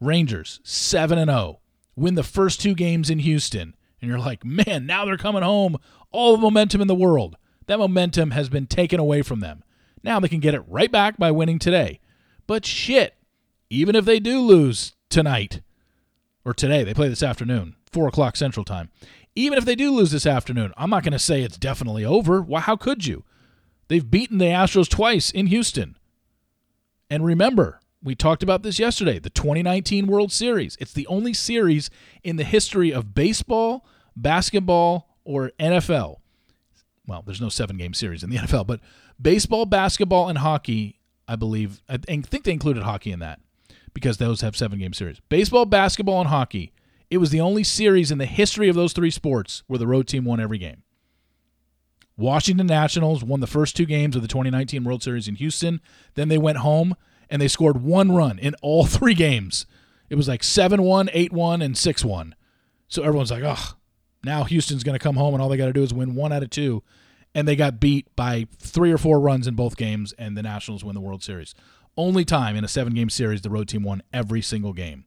Rangers 0.00 0.60
7 0.64 1.18
and 1.18 1.30
0 1.30 1.60
win 1.94 2.14
the 2.14 2.22
first 2.22 2.58
two 2.58 2.74
games 2.74 3.10
in 3.10 3.18
Houston 3.18 3.76
and 4.00 4.08
you're 4.08 4.18
like, 4.18 4.44
man, 4.44 4.86
now 4.86 5.04
they're 5.04 5.18
coming 5.18 5.42
home. 5.42 5.76
All 6.10 6.36
the 6.36 6.42
momentum 6.42 6.80
in 6.80 6.88
the 6.88 6.94
world. 6.94 7.36
That 7.66 7.78
momentum 7.78 8.30
has 8.30 8.48
been 8.48 8.66
taken 8.66 8.98
away 8.98 9.20
from 9.20 9.40
them. 9.40 9.62
Now 10.02 10.20
they 10.20 10.28
can 10.28 10.40
get 10.40 10.54
it 10.54 10.64
right 10.68 10.90
back 10.90 11.18
by 11.18 11.30
winning 11.30 11.58
today. 11.58 12.00
But 12.46 12.64
shit, 12.64 13.14
even 13.68 13.94
if 13.94 14.06
they 14.06 14.20
do 14.20 14.40
lose 14.40 14.94
tonight, 15.10 15.60
or 16.46 16.54
today, 16.54 16.82
they 16.82 16.94
play 16.94 17.08
this 17.08 17.22
afternoon, 17.22 17.76
4 17.92 18.08
o'clock 18.08 18.36
Central 18.36 18.64
Time. 18.64 18.90
Even 19.34 19.58
if 19.58 19.66
they 19.66 19.74
do 19.74 19.90
lose 19.90 20.10
this 20.10 20.26
afternoon, 20.26 20.72
I'm 20.76 20.90
not 20.90 21.02
going 21.02 21.12
to 21.12 21.18
say 21.18 21.42
it's 21.42 21.58
definitely 21.58 22.04
over. 22.04 22.40
Why, 22.40 22.60
how 22.60 22.76
could 22.76 23.06
you? 23.06 23.24
They've 23.88 24.08
beaten 24.08 24.38
the 24.38 24.46
Astros 24.46 24.88
twice 24.88 25.30
in 25.30 25.46
Houston. 25.46 25.96
And 27.10 27.24
remember, 27.24 27.80
we 28.02 28.14
talked 28.14 28.42
about 28.42 28.62
this 28.62 28.78
yesterday 28.78 29.18
the 29.18 29.30
2019 29.30 30.06
World 30.06 30.32
Series. 30.32 30.76
It's 30.80 30.92
the 30.92 31.06
only 31.06 31.34
series 31.34 31.90
in 32.22 32.36
the 32.36 32.44
history 32.44 32.92
of 32.92 33.14
baseball 33.14 33.86
basketball, 34.16 35.08
or 35.24 35.52
NFL. 35.58 36.16
Well, 37.06 37.22
there's 37.24 37.40
no 37.40 37.48
seven 37.48 37.76
game 37.76 37.94
series 37.94 38.22
in 38.22 38.30
the 38.30 38.36
NFL, 38.38 38.66
but 38.66 38.80
baseball, 39.20 39.66
basketball, 39.66 40.28
and 40.28 40.38
hockey, 40.38 41.00
I 41.28 41.36
believe, 41.36 41.82
I 41.88 41.96
think 41.98 42.30
they 42.30 42.52
included 42.52 42.82
hockey 42.82 43.12
in 43.12 43.20
that 43.20 43.40
because 43.92 44.18
those 44.18 44.40
have 44.40 44.56
seven 44.56 44.78
game 44.78 44.92
series. 44.92 45.20
Baseball, 45.28 45.66
basketball, 45.66 46.20
and 46.20 46.28
hockey. 46.28 46.72
It 47.10 47.18
was 47.18 47.30
the 47.30 47.40
only 47.40 47.64
series 47.64 48.10
in 48.10 48.18
the 48.18 48.26
history 48.26 48.68
of 48.68 48.74
those 48.74 48.92
three 48.92 49.10
sports 49.10 49.62
where 49.66 49.78
the 49.78 49.86
road 49.86 50.08
team 50.08 50.24
won 50.24 50.40
every 50.40 50.58
game. 50.58 50.82
Washington 52.16 52.66
Nationals 52.66 53.24
won 53.24 53.40
the 53.40 53.46
first 53.46 53.76
two 53.76 53.86
games 53.86 54.14
of 54.14 54.22
the 54.22 54.28
2019 54.28 54.84
World 54.84 55.02
Series 55.02 55.26
in 55.26 55.34
Houston. 55.36 55.80
Then 56.14 56.28
they 56.28 56.38
went 56.38 56.58
home 56.58 56.94
and 57.28 57.42
they 57.42 57.48
scored 57.48 57.82
one 57.82 58.12
run 58.12 58.38
in 58.38 58.54
all 58.62 58.86
three 58.86 59.14
games. 59.14 59.66
It 60.08 60.14
was 60.16 60.28
like 60.28 60.44
7 60.44 60.82
1, 60.82 61.10
8 61.12 61.32
1, 61.32 61.62
and 61.62 61.76
6 61.76 62.04
1. 62.04 62.34
So 62.88 63.02
everyone's 63.02 63.30
like, 63.30 63.42
oh, 63.44 63.74
now 64.24 64.44
Houston's 64.44 64.84
going 64.84 64.98
to 64.98 65.02
come 65.02 65.16
home 65.16 65.34
and 65.34 65.42
all 65.42 65.48
they 65.48 65.56
got 65.56 65.66
to 65.66 65.72
do 65.72 65.82
is 65.82 65.92
win 65.92 66.14
one 66.14 66.32
out 66.32 66.42
of 66.42 66.50
two. 66.50 66.82
And 67.34 67.48
they 67.48 67.56
got 67.56 67.80
beat 67.80 68.14
by 68.14 68.46
three 68.58 68.92
or 68.92 68.98
four 68.98 69.18
runs 69.18 69.48
in 69.48 69.56
both 69.56 69.76
games, 69.76 70.12
and 70.16 70.36
the 70.36 70.42
Nationals 70.42 70.84
win 70.84 70.94
the 70.94 71.00
World 71.00 71.24
Series. 71.24 71.52
Only 71.96 72.24
time 72.24 72.54
in 72.54 72.62
a 72.62 72.68
seven 72.68 72.94
game 72.94 73.10
series 73.10 73.42
the 73.42 73.50
road 73.50 73.66
team 73.66 73.82
won 73.82 74.04
every 74.12 74.40
single 74.40 74.72
game. 74.72 75.06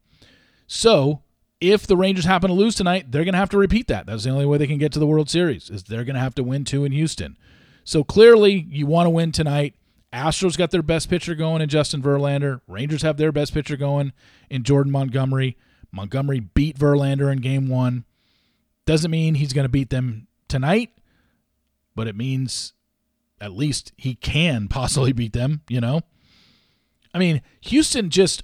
So 0.67 1.21
if 1.59 1.87
the 1.87 1.97
Rangers 1.97 2.25
happen 2.25 2.49
to 2.49 2.55
lose 2.55 2.75
tonight, 2.75 3.11
they're 3.11 3.23
going 3.23 3.33
to 3.33 3.39
have 3.39 3.49
to 3.49 3.57
repeat 3.57 3.87
that. 3.87 4.05
That's 4.05 4.23
the 4.23 4.29
only 4.29 4.45
way 4.45 4.57
they 4.57 4.67
can 4.67 4.77
get 4.77 4.91
to 4.93 4.99
the 4.99 5.07
World 5.07 5.29
Series 5.29 5.69
is 5.69 5.83
they're 5.83 6.03
going 6.03 6.15
to 6.15 6.21
have 6.21 6.35
to 6.35 6.43
win 6.43 6.63
two 6.63 6.85
in 6.85 6.91
Houston. 6.91 7.37
So 7.83 8.03
clearly, 8.03 8.67
you 8.69 8.85
want 8.85 9.07
to 9.07 9.11
win 9.11 9.31
tonight. 9.31 9.75
Astros 10.13 10.57
got 10.57 10.71
their 10.71 10.83
best 10.83 11.09
pitcher 11.09 11.35
going 11.35 11.61
in 11.61 11.69
Justin 11.69 12.01
Verlander. 12.01 12.61
Rangers 12.67 13.01
have 13.01 13.17
their 13.17 13.31
best 13.31 13.53
pitcher 13.53 13.75
going 13.75 14.13
in 14.49 14.63
Jordan 14.63 14.91
Montgomery. 14.91 15.57
Montgomery 15.91 16.39
beat 16.39 16.77
Verlander 16.77 17.31
in 17.31 17.39
game 17.39 17.67
one. 17.67 18.05
Doesn't 18.85 19.11
mean 19.11 19.35
he's 19.35 19.53
going 19.53 19.65
to 19.65 19.69
beat 19.69 19.89
them 19.89 20.27
tonight, 20.47 20.91
but 21.95 22.07
it 22.07 22.15
means 22.15 22.73
at 23.41 23.51
least 23.51 23.93
he 23.97 24.15
can 24.15 24.67
possibly 24.69 25.11
beat 25.11 25.33
them, 25.33 25.61
you 25.67 25.81
know? 25.81 26.01
I 27.13 27.19
mean, 27.19 27.41
Houston 27.61 28.09
just, 28.09 28.43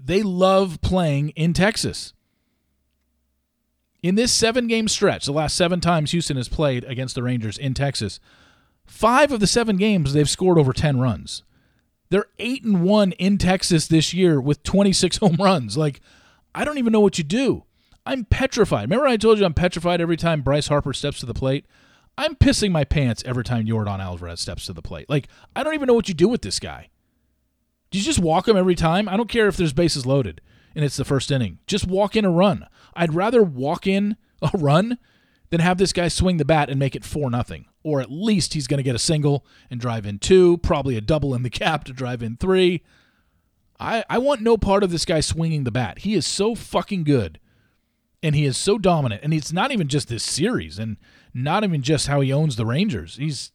they 0.00 0.22
love 0.22 0.80
playing 0.80 1.30
in 1.30 1.54
Texas. 1.54 2.12
In 4.02 4.14
this 4.14 4.32
seven 4.32 4.66
game 4.66 4.88
stretch, 4.88 5.26
the 5.26 5.32
last 5.32 5.56
seven 5.56 5.80
times 5.80 6.12
Houston 6.12 6.36
has 6.36 6.48
played 6.48 6.84
against 6.84 7.14
the 7.14 7.22
Rangers 7.22 7.58
in 7.58 7.74
Texas, 7.74 8.18
five 8.86 9.30
of 9.30 9.40
the 9.40 9.46
seven 9.46 9.76
games 9.76 10.12
they've 10.12 10.28
scored 10.28 10.58
over 10.58 10.72
10 10.72 10.98
runs. 10.98 11.42
They're 12.08 12.26
8 12.38 12.64
and 12.64 12.82
1 12.82 13.12
in 13.12 13.38
Texas 13.38 13.86
this 13.86 14.14
year 14.14 14.40
with 14.40 14.62
26 14.62 15.16
home 15.18 15.36
runs. 15.38 15.76
Like, 15.76 16.00
I 16.54 16.64
don't 16.64 16.78
even 16.78 16.92
know 16.92 17.00
what 17.00 17.18
you 17.18 17.24
do. 17.24 17.64
I'm 18.06 18.24
petrified. 18.24 18.84
Remember, 18.84 19.06
I 19.06 19.16
told 19.18 19.38
you 19.38 19.44
I'm 19.44 19.54
petrified 19.54 20.00
every 20.00 20.16
time 20.16 20.40
Bryce 20.40 20.68
Harper 20.68 20.92
steps 20.92 21.20
to 21.20 21.26
the 21.26 21.34
plate? 21.34 21.66
I'm 22.16 22.34
pissing 22.34 22.72
my 22.72 22.84
pants 22.84 23.22
every 23.26 23.44
time 23.44 23.66
Yordan 23.66 24.00
Alvarez 24.00 24.40
steps 24.40 24.66
to 24.66 24.72
the 24.72 24.82
plate. 24.82 25.08
Like, 25.08 25.28
I 25.54 25.62
don't 25.62 25.74
even 25.74 25.86
know 25.86 25.94
what 25.94 26.08
you 26.08 26.14
do 26.14 26.28
with 26.28 26.42
this 26.42 26.58
guy. 26.58 26.88
Do 27.90 27.98
you 27.98 28.04
just 28.04 28.18
walk 28.18 28.48
him 28.48 28.56
every 28.56 28.74
time? 28.74 29.08
I 29.08 29.16
don't 29.16 29.28
care 29.28 29.46
if 29.46 29.56
there's 29.56 29.72
bases 29.72 30.06
loaded 30.06 30.40
and 30.74 30.84
it's 30.84 30.96
the 30.96 31.04
first 31.04 31.30
inning. 31.30 31.58
Just 31.66 31.86
walk 31.86 32.16
in 32.16 32.24
a 32.24 32.30
run. 32.30 32.66
I'd 32.94 33.14
rather 33.14 33.42
walk 33.42 33.86
in 33.86 34.16
a 34.42 34.50
run 34.54 34.98
than 35.50 35.60
have 35.60 35.78
this 35.78 35.92
guy 35.92 36.08
swing 36.08 36.36
the 36.36 36.44
bat 36.44 36.70
and 36.70 36.78
make 36.78 36.94
it 36.94 37.04
4 37.04 37.30
nothing. 37.30 37.66
Or 37.82 38.00
at 38.00 38.10
least 38.10 38.54
he's 38.54 38.66
going 38.66 38.78
to 38.78 38.84
get 38.84 38.94
a 38.94 39.00
single 39.00 39.44
and 39.70 39.80
drive 39.80 40.06
in 40.06 40.18
two, 40.18 40.58
probably 40.58 40.96
a 40.96 41.00
double 41.00 41.34
in 41.34 41.42
the 41.42 41.50
cap 41.50 41.84
to 41.84 41.92
drive 41.92 42.22
in 42.22 42.36
three. 42.36 42.82
I, 43.78 44.04
I 44.10 44.18
want 44.18 44.42
no 44.42 44.58
part 44.58 44.82
of 44.82 44.90
this 44.90 45.06
guy 45.06 45.20
swinging 45.20 45.64
the 45.64 45.70
bat. 45.70 46.00
He 46.00 46.14
is 46.14 46.26
so 46.26 46.54
fucking 46.54 47.04
good 47.04 47.40
and 48.22 48.34
he 48.34 48.44
is 48.44 48.56
so 48.56 48.78
dominant. 48.78 49.22
And 49.24 49.32
it's 49.32 49.52
not 49.52 49.72
even 49.72 49.88
just 49.88 50.08
this 50.08 50.22
series 50.22 50.78
and 50.78 50.98
not 51.32 51.64
even 51.64 51.82
just 51.82 52.06
how 52.06 52.20
he 52.20 52.32
owns 52.32 52.56
the 52.56 52.66
Rangers. 52.66 53.16
He's 53.16 53.52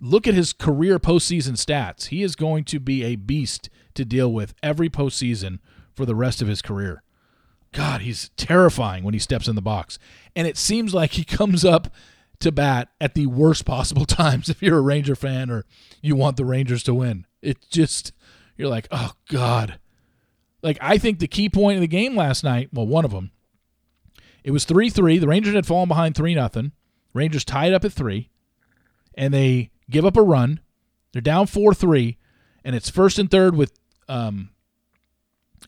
look 0.00 0.26
at 0.26 0.34
his 0.34 0.52
career 0.52 0.98
postseason 0.98 1.52
stats. 1.52 2.08
He 2.08 2.22
is 2.22 2.36
going 2.36 2.64
to 2.64 2.80
be 2.80 3.04
a 3.04 3.16
beast 3.16 3.70
to 3.94 4.04
deal 4.04 4.32
with 4.32 4.54
every 4.62 4.90
postseason 4.90 5.60
for 5.94 6.06
the 6.06 6.14
rest 6.14 6.42
of 6.42 6.48
his 6.48 6.62
career. 6.62 7.02
God, 7.72 8.02
he's 8.02 8.30
terrifying 8.36 9.02
when 9.02 9.14
he 9.14 9.20
steps 9.20 9.48
in 9.48 9.54
the 9.54 9.62
box. 9.62 9.98
And 10.36 10.46
it 10.46 10.56
seems 10.56 10.94
like 10.94 11.12
he 11.12 11.24
comes 11.24 11.64
up 11.64 11.92
to 12.40 12.52
bat 12.52 12.88
at 13.00 13.14
the 13.14 13.26
worst 13.26 13.64
possible 13.64 14.04
times 14.06 14.48
if 14.48 14.62
you're 14.62 14.78
a 14.78 14.82
Ranger 14.82 15.16
fan 15.16 15.50
or 15.50 15.64
you 16.00 16.14
want 16.14 16.36
the 16.36 16.44
Rangers 16.44 16.82
to 16.84 16.94
win. 16.94 17.26
It 17.40 17.58
just 17.70 18.12
you're 18.56 18.68
like, 18.68 18.88
"Oh 18.90 19.12
god." 19.28 19.78
Like 20.62 20.78
I 20.80 20.98
think 20.98 21.18
the 21.18 21.26
key 21.26 21.48
point 21.48 21.76
of 21.76 21.80
the 21.80 21.88
game 21.88 22.14
last 22.14 22.44
night, 22.44 22.68
well 22.72 22.86
one 22.86 23.04
of 23.04 23.10
them, 23.10 23.32
it 24.44 24.52
was 24.52 24.66
3-3. 24.66 25.20
The 25.20 25.26
Rangers 25.26 25.54
had 25.54 25.66
fallen 25.66 25.88
behind 25.88 26.14
3 26.14 26.34
nothing. 26.34 26.72
Rangers 27.14 27.44
tied 27.44 27.72
up 27.72 27.84
at 27.84 27.92
3 27.92 28.28
and 29.14 29.34
they 29.34 29.70
give 29.90 30.04
up 30.04 30.16
a 30.16 30.22
run. 30.22 30.60
They're 31.12 31.22
down 31.22 31.46
4-3 31.46 32.16
and 32.64 32.76
it's 32.76 32.90
first 32.90 33.18
and 33.18 33.30
third 33.30 33.56
with 33.56 33.72
um 34.08 34.50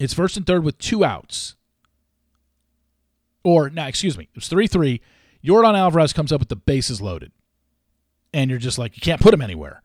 it's 0.00 0.14
first 0.14 0.36
and 0.36 0.46
third 0.46 0.64
with 0.64 0.78
two 0.78 1.04
outs 1.04 1.56
or 3.44 3.68
no, 3.70 3.86
excuse 3.86 4.16
me, 4.18 4.24
it 4.24 4.34
was 4.34 4.48
three 4.48 4.66
three. 4.66 5.00
Yordan 5.44 5.76
Alvarez 5.76 6.14
comes 6.14 6.32
up 6.32 6.40
with 6.40 6.48
the 6.48 6.56
bases 6.56 7.02
loaded, 7.02 7.30
and 8.32 8.50
you're 8.50 8.58
just 8.58 8.78
like 8.78 8.96
you 8.96 9.00
can't 9.02 9.20
put 9.20 9.34
him 9.34 9.42
anywhere. 9.42 9.82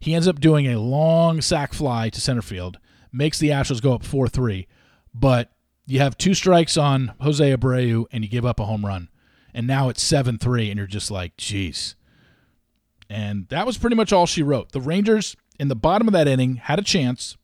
He 0.00 0.14
ends 0.14 0.26
up 0.26 0.40
doing 0.40 0.66
a 0.66 0.80
long 0.80 1.40
sac 1.40 1.74
fly 1.74 2.08
to 2.08 2.20
center 2.20 2.42
field, 2.42 2.78
makes 3.12 3.38
the 3.38 3.50
Astros 3.50 3.82
go 3.82 3.92
up 3.92 4.02
four 4.02 4.26
three, 4.26 4.66
but 5.14 5.52
you 5.86 6.00
have 6.00 6.16
two 6.16 6.34
strikes 6.34 6.76
on 6.76 7.12
Jose 7.20 7.54
Abreu 7.54 8.06
and 8.10 8.24
you 8.24 8.30
give 8.30 8.46
up 8.46 8.58
a 8.58 8.64
home 8.64 8.84
run, 8.84 9.08
and 9.54 9.66
now 9.66 9.90
it's 9.90 10.02
seven 10.02 10.38
three, 10.38 10.70
and 10.70 10.78
you're 10.78 10.86
just 10.86 11.10
like, 11.10 11.36
jeez. 11.36 11.94
And 13.10 13.46
that 13.48 13.66
was 13.66 13.76
pretty 13.76 13.96
much 13.96 14.10
all 14.10 14.24
she 14.24 14.42
wrote. 14.42 14.72
The 14.72 14.80
Rangers 14.80 15.36
in 15.58 15.68
the 15.68 15.76
bottom 15.76 16.08
of 16.08 16.14
that 16.14 16.26
inning 16.26 16.56
had 16.56 16.78
a 16.78 16.82
chance. 16.82 17.36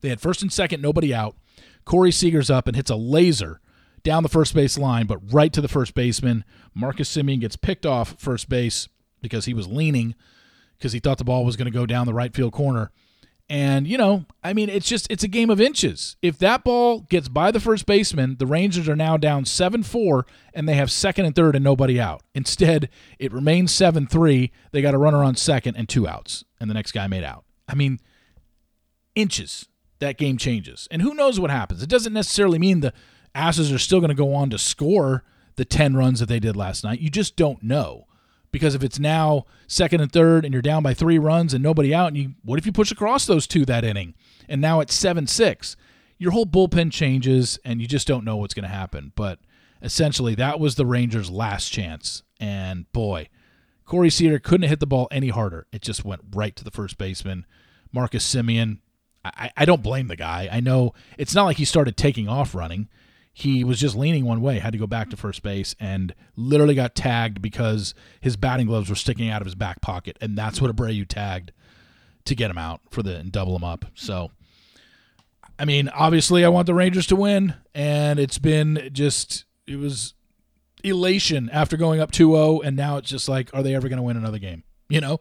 They 0.00 0.08
had 0.08 0.20
first 0.20 0.42
and 0.42 0.52
second, 0.52 0.80
nobody 0.80 1.14
out. 1.14 1.36
Corey 1.84 2.12
Seager's 2.12 2.50
up 2.50 2.66
and 2.66 2.76
hits 2.76 2.90
a 2.90 2.96
laser 2.96 3.60
down 4.02 4.22
the 4.22 4.28
first 4.28 4.54
base 4.54 4.78
line, 4.78 5.06
but 5.06 5.18
right 5.32 5.52
to 5.52 5.60
the 5.60 5.68
first 5.68 5.94
baseman. 5.94 6.44
Marcus 6.74 7.14
Semien 7.14 7.40
gets 7.40 7.56
picked 7.56 7.86
off 7.86 8.14
first 8.18 8.48
base 8.48 8.88
because 9.20 9.46
he 9.46 9.54
was 9.54 9.66
leaning 9.66 10.14
because 10.76 10.92
he 10.92 11.00
thought 11.00 11.18
the 11.18 11.24
ball 11.24 11.44
was 11.44 11.56
going 11.56 11.70
to 11.70 11.76
go 11.76 11.86
down 11.86 12.06
the 12.06 12.14
right 12.14 12.34
field 12.34 12.52
corner. 12.52 12.90
And, 13.48 13.86
you 13.86 13.96
know, 13.96 14.24
I 14.42 14.52
mean, 14.52 14.68
it's 14.68 14.88
just, 14.88 15.06
it's 15.08 15.22
a 15.22 15.28
game 15.28 15.50
of 15.50 15.60
inches. 15.60 16.16
If 16.20 16.38
that 16.38 16.64
ball 16.64 17.00
gets 17.00 17.28
by 17.28 17.52
the 17.52 17.60
first 17.60 17.86
baseman, 17.86 18.36
the 18.38 18.46
Rangers 18.46 18.88
are 18.88 18.96
now 18.96 19.16
down 19.16 19.44
7 19.44 19.84
4 19.84 20.26
and 20.52 20.68
they 20.68 20.74
have 20.74 20.90
second 20.90 21.26
and 21.26 21.34
third 21.34 21.54
and 21.54 21.62
nobody 21.62 22.00
out. 22.00 22.22
Instead, 22.34 22.88
it 23.20 23.32
remains 23.32 23.72
7 23.72 24.08
3. 24.08 24.50
They 24.72 24.82
got 24.82 24.94
a 24.94 24.98
runner 24.98 25.22
on 25.22 25.36
second 25.36 25.76
and 25.76 25.88
two 25.88 26.08
outs, 26.08 26.44
and 26.60 26.68
the 26.68 26.74
next 26.74 26.90
guy 26.90 27.06
made 27.06 27.22
out. 27.22 27.44
I 27.68 27.76
mean, 27.76 28.00
inches, 29.14 29.68
that 29.98 30.18
game 30.18 30.36
changes. 30.36 30.88
And 30.90 31.02
who 31.02 31.14
knows 31.14 31.40
what 31.40 31.50
happens? 31.50 31.82
It 31.82 31.88
doesn't 31.88 32.12
necessarily 32.12 32.58
mean 32.58 32.80
the 32.80 32.92
Asses 33.36 33.70
are 33.70 33.78
still 33.78 34.00
going 34.00 34.08
to 34.08 34.14
go 34.14 34.32
on 34.32 34.48
to 34.48 34.56
score 34.56 35.22
the 35.56 35.66
10 35.66 35.94
runs 35.94 36.20
that 36.20 36.26
they 36.26 36.40
did 36.40 36.56
last 36.56 36.82
night. 36.82 37.00
You 37.00 37.10
just 37.10 37.36
don't 37.36 37.62
know. 37.62 38.06
Because 38.50 38.74
if 38.74 38.82
it's 38.82 38.98
now 38.98 39.44
second 39.66 40.00
and 40.00 40.10
third 40.10 40.46
and 40.46 40.54
you're 40.54 40.62
down 40.62 40.82
by 40.82 40.94
three 40.94 41.18
runs 41.18 41.52
and 41.52 41.62
nobody 41.62 41.92
out, 41.92 42.08
and 42.08 42.16
you 42.16 42.34
what 42.42 42.58
if 42.58 42.64
you 42.64 42.72
push 42.72 42.90
across 42.90 43.26
those 43.26 43.46
two 43.46 43.66
that 43.66 43.84
inning 43.84 44.14
and 44.48 44.62
now 44.62 44.80
it's 44.80 44.94
7 44.94 45.26
6? 45.26 45.76
Your 46.16 46.32
whole 46.32 46.46
bullpen 46.46 46.90
changes 46.90 47.58
and 47.62 47.82
you 47.82 47.86
just 47.86 48.06
don't 48.06 48.24
know 48.24 48.38
what's 48.38 48.54
going 48.54 48.62
to 48.62 48.74
happen. 48.74 49.12
But 49.14 49.40
essentially, 49.82 50.34
that 50.36 50.58
was 50.58 50.76
the 50.76 50.86
Rangers' 50.86 51.30
last 51.30 51.68
chance. 51.68 52.22
And 52.40 52.90
boy, 52.92 53.28
Corey 53.84 54.08
Seager 54.08 54.38
couldn't 54.38 54.70
hit 54.70 54.80
the 54.80 54.86
ball 54.86 55.08
any 55.10 55.28
harder. 55.28 55.66
It 55.72 55.82
just 55.82 56.06
went 56.06 56.22
right 56.32 56.56
to 56.56 56.64
the 56.64 56.70
first 56.70 56.96
baseman. 56.96 57.44
Marcus 57.92 58.26
Semien, 58.26 58.78
I, 59.36 59.50
I 59.56 59.64
don't 59.64 59.82
blame 59.82 60.08
the 60.08 60.16
guy. 60.16 60.48
I 60.50 60.60
know 60.60 60.94
it's 61.18 61.34
not 61.34 61.44
like 61.44 61.56
he 61.56 61.64
started 61.64 61.96
taking 61.96 62.28
off 62.28 62.54
running 62.54 62.88
he 63.38 63.64
was 63.64 63.78
just 63.78 63.94
leaning 63.94 64.24
one 64.24 64.40
way, 64.40 64.60
had 64.60 64.72
to 64.72 64.78
go 64.78 64.86
back 64.86 65.10
to 65.10 65.16
first 65.16 65.42
base, 65.42 65.76
and 65.78 66.14
literally 66.36 66.74
got 66.74 66.94
tagged 66.94 67.42
because 67.42 67.92
his 68.22 68.34
batting 68.34 68.66
gloves 68.66 68.88
were 68.88 68.96
sticking 68.96 69.28
out 69.28 69.42
of 69.42 69.46
his 69.46 69.54
back 69.54 69.82
pocket, 69.82 70.16
and 70.22 70.38
that's 70.38 70.58
what 70.58 70.74
Abreu 70.74 71.06
tagged 71.06 71.52
to 72.24 72.34
get 72.34 72.50
him 72.50 72.56
out 72.56 72.80
for 72.88 73.02
the 73.02 73.16
and 73.16 73.30
double 73.30 73.54
him 73.54 73.62
up. 73.62 73.84
So, 73.94 74.30
I 75.58 75.66
mean, 75.66 75.90
obviously, 75.90 76.46
I 76.46 76.48
want 76.48 76.66
the 76.66 76.72
Rangers 76.72 77.06
to 77.08 77.16
win, 77.16 77.52
and 77.74 78.18
it's 78.18 78.38
been 78.38 78.88
just 78.90 79.44
it 79.66 79.76
was 79.76 80.14
elation 80.82 81.50
after 81.52 81.76
going 81.76 82.00
up 82.00 82.12
2-0, 82.12 82.64
and 82.64 82.74
now 82.74 82.96
it's 82.96 83.10
just 83.10 83.28
like, 83.28 83.50
are 83.52 83.62
they 83.62 83.74
ever 83.74 83.90
going 83.90 83.98
to 83.98 84.02
win 84.02 84.16
another 84.16 84.38
game? 84.38 84.62
You 84.88 85.02
know, 85.02 85.20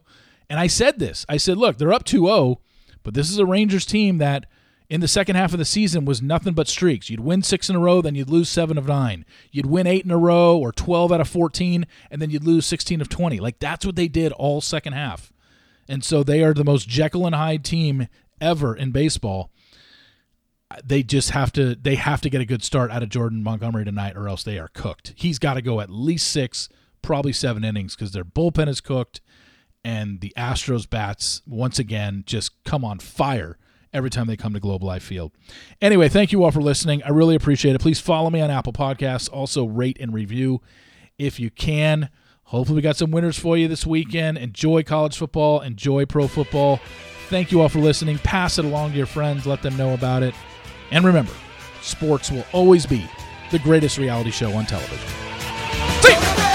and 0.50 0.58
I 0.58 0.68
said 0.68 1.00
this. 1.00 1.26
I 1.28 1.36
said, 1.36 1.58
look, 1.58 1.78
they're 1.78 1.91
up 1.91 2.06
2-0, 2.06 2.60
but 3.06 3.13
this 3.13 3.30
is 3.30 3.38
a 3.38 3.46
Rangers 3.46 3.86
team 3.86 4.18
that 4.18 4.48
in 4.89 5.00
the 5.00 5.08
second 5.08 5.36
half 5.36 5.54
of 5.54 5.60
the 5.60 5.65
season 5.65 6.06
was 6.06 6.22
nothing 6.22 6.54
but 6.54 6.68
streaks. 6.68 7.10
You'd 7.10 7.22
win 7.22 7.41
six 7.41 7.70
in 7.70 7.76
a 7.76 7.80
row, 7.80 8.02
then 8.02 8.15
you'd 8.15 8.30
lose 8.30 8.50
seven 8.50 8.78
of 8.78 8.88
nine. 8.88 9.26
You'd 9.52 9.68
win 9.68 9.88
eight 9.88 10.06
in 10.06 10.12
a 10.12 10.18
row 10.18 10.58
or 10.58 10.72
12 10.72 11.12
out 11.12 11.22
of 11.22 11.30
14, 11.30 11.86
and 12.12 12.22
then 12.22 12.30
you'd 12.30 12.44
lose 12.44 12.65
16 12.65 13.00
of 13.02 13.10
20. 13.10 13.39
Like 13.39 13.60
that's 13.60 13.86
what 13.86 13.96
they 13.96 14.08
did 14.08 14.32
all 14.34 14.60
second 14.60 14.94
half. 14.94 15.32
And 15.88 16.04
so 16.04 16.24
they 16.24 16.44
are 16.44 16.54
the 16.54 16.63
most 16.63 16.89
Jekyll 16.89 17.26
and 17.26 17.36
Hyde 17.36 17.63
team 17.63 18.08
ever 18.41 18.76
in 18.76 18.91
baseball. 18.91 19.52
They 20.84 21.04
just 21.04 21.30
have 21.32 21.54
to 21.54 21.76
they 21.76 21.96
have 21.96 22.22
to 22.22 22.30
get 22.30 22.41
a 22.41 22.46
good 22.46 22.63
start 22.63 22.91
out 22.91 23.04
of 23.04 23.10
Jordan 23.10 23.44
Montgomery 23.44 23.86
tonight 23.86 24.18
or 24.18 24.28
else 24.28 24.44
they 24.44 24.58
are 24.58 24.70
cooked. 24.70 25.13
He's 25.15 25.39
got 25.39 25.54
to 25.54 25.62
go 25.62 25.80
at 25.80 25.91
least 25.91 26.30
6, 26.32 26.70
probably 27.04 27.34
7 27.34 27.63
innings 27.63 27.96
cuz 27.96 28.12
their 28.12 28.26
bullpen 28.26 28.68
is 28.68 28.82
cooked 28.82 29.22
and 29.86 30.19
the 30.19 30.34
Astros 30.36 30.89
bats 30.89 31.43
once 31.45 31.78
again 31.78 32.24
just 32.26 32.52
come 32.63 32.84
on 32.84 32.98
fire 32.98 33.56
every 33.93 34.10
time 34.10 34.26
they 34.26 34.36
come 34.36 34.52
to 34.54 34.60
Globe 34.60 34.84
Life 34.84 35.04
Field. 35.04 35.32
Anyway, 35.80 36.10
thank 36.10 36.32
you 36.32 36.43
all 36.43 36.50
for 36.50 36.62
listening. 36.62 37.04
I 37.04 37.10
really 37.10 37.36
appreciate 37.36 37.76
it. 37.76 37.82
Please 37.82 38.00
follow 38.00 38.32
me 38.32 38.41
on 38.41 38.50
Apple 38.50 38.74
Podcasts. 38.74 39.32
Also, 39.32 39.65
rate 39.65 39.98
and 40.02 40.12
review 40.12 40.60
if 41.19 41.39
you 41.39 41.52
can. 41.52 42.10
Hopefully, 42.45 42.78
we 42.78 42.82
got 42.82 42.98
some 42.98 43.12
winners 43.12 43.38
for 43.38 43.58
you 43.58 43.67
this 43.67 43.86
weekend. 43.86 44.39
Enjoy 44.39 44.82
college 44.82 45.15
football, 45.17 45.62
enjoy 45.62 46.06
pro 46.06 46.28
football. 46.28 46.80
Thank 47.30 47.52
you 47.52 47.62
all 47.62 47.69
for 47.69 47.80
listening. 47.80 48.17
Pass 48.19 48.58
it 48.58 48.65
along 48.65 48.91
to 48.91 48.98
your 48.98 49.06
friends, 49.06 49.45
let 49.45 49.62
them 49.62 49.78
know 49.78 49.93
about 49.93 50.24
it. 50.24 50.34
And 50.89 51.06
remember, 51.06 51.34
sports 51.82 52.32
will 52.32 52.45
always 52.54 52.88
be 52.88 53.08
the 53.52 53.60
greatest 53.60 54.00
reality 54.00 54.32
show 54.32 54.52
on 54.54 54.65
television. 54.65 55.10
See 56.02 56.12
you. 56.12 56.55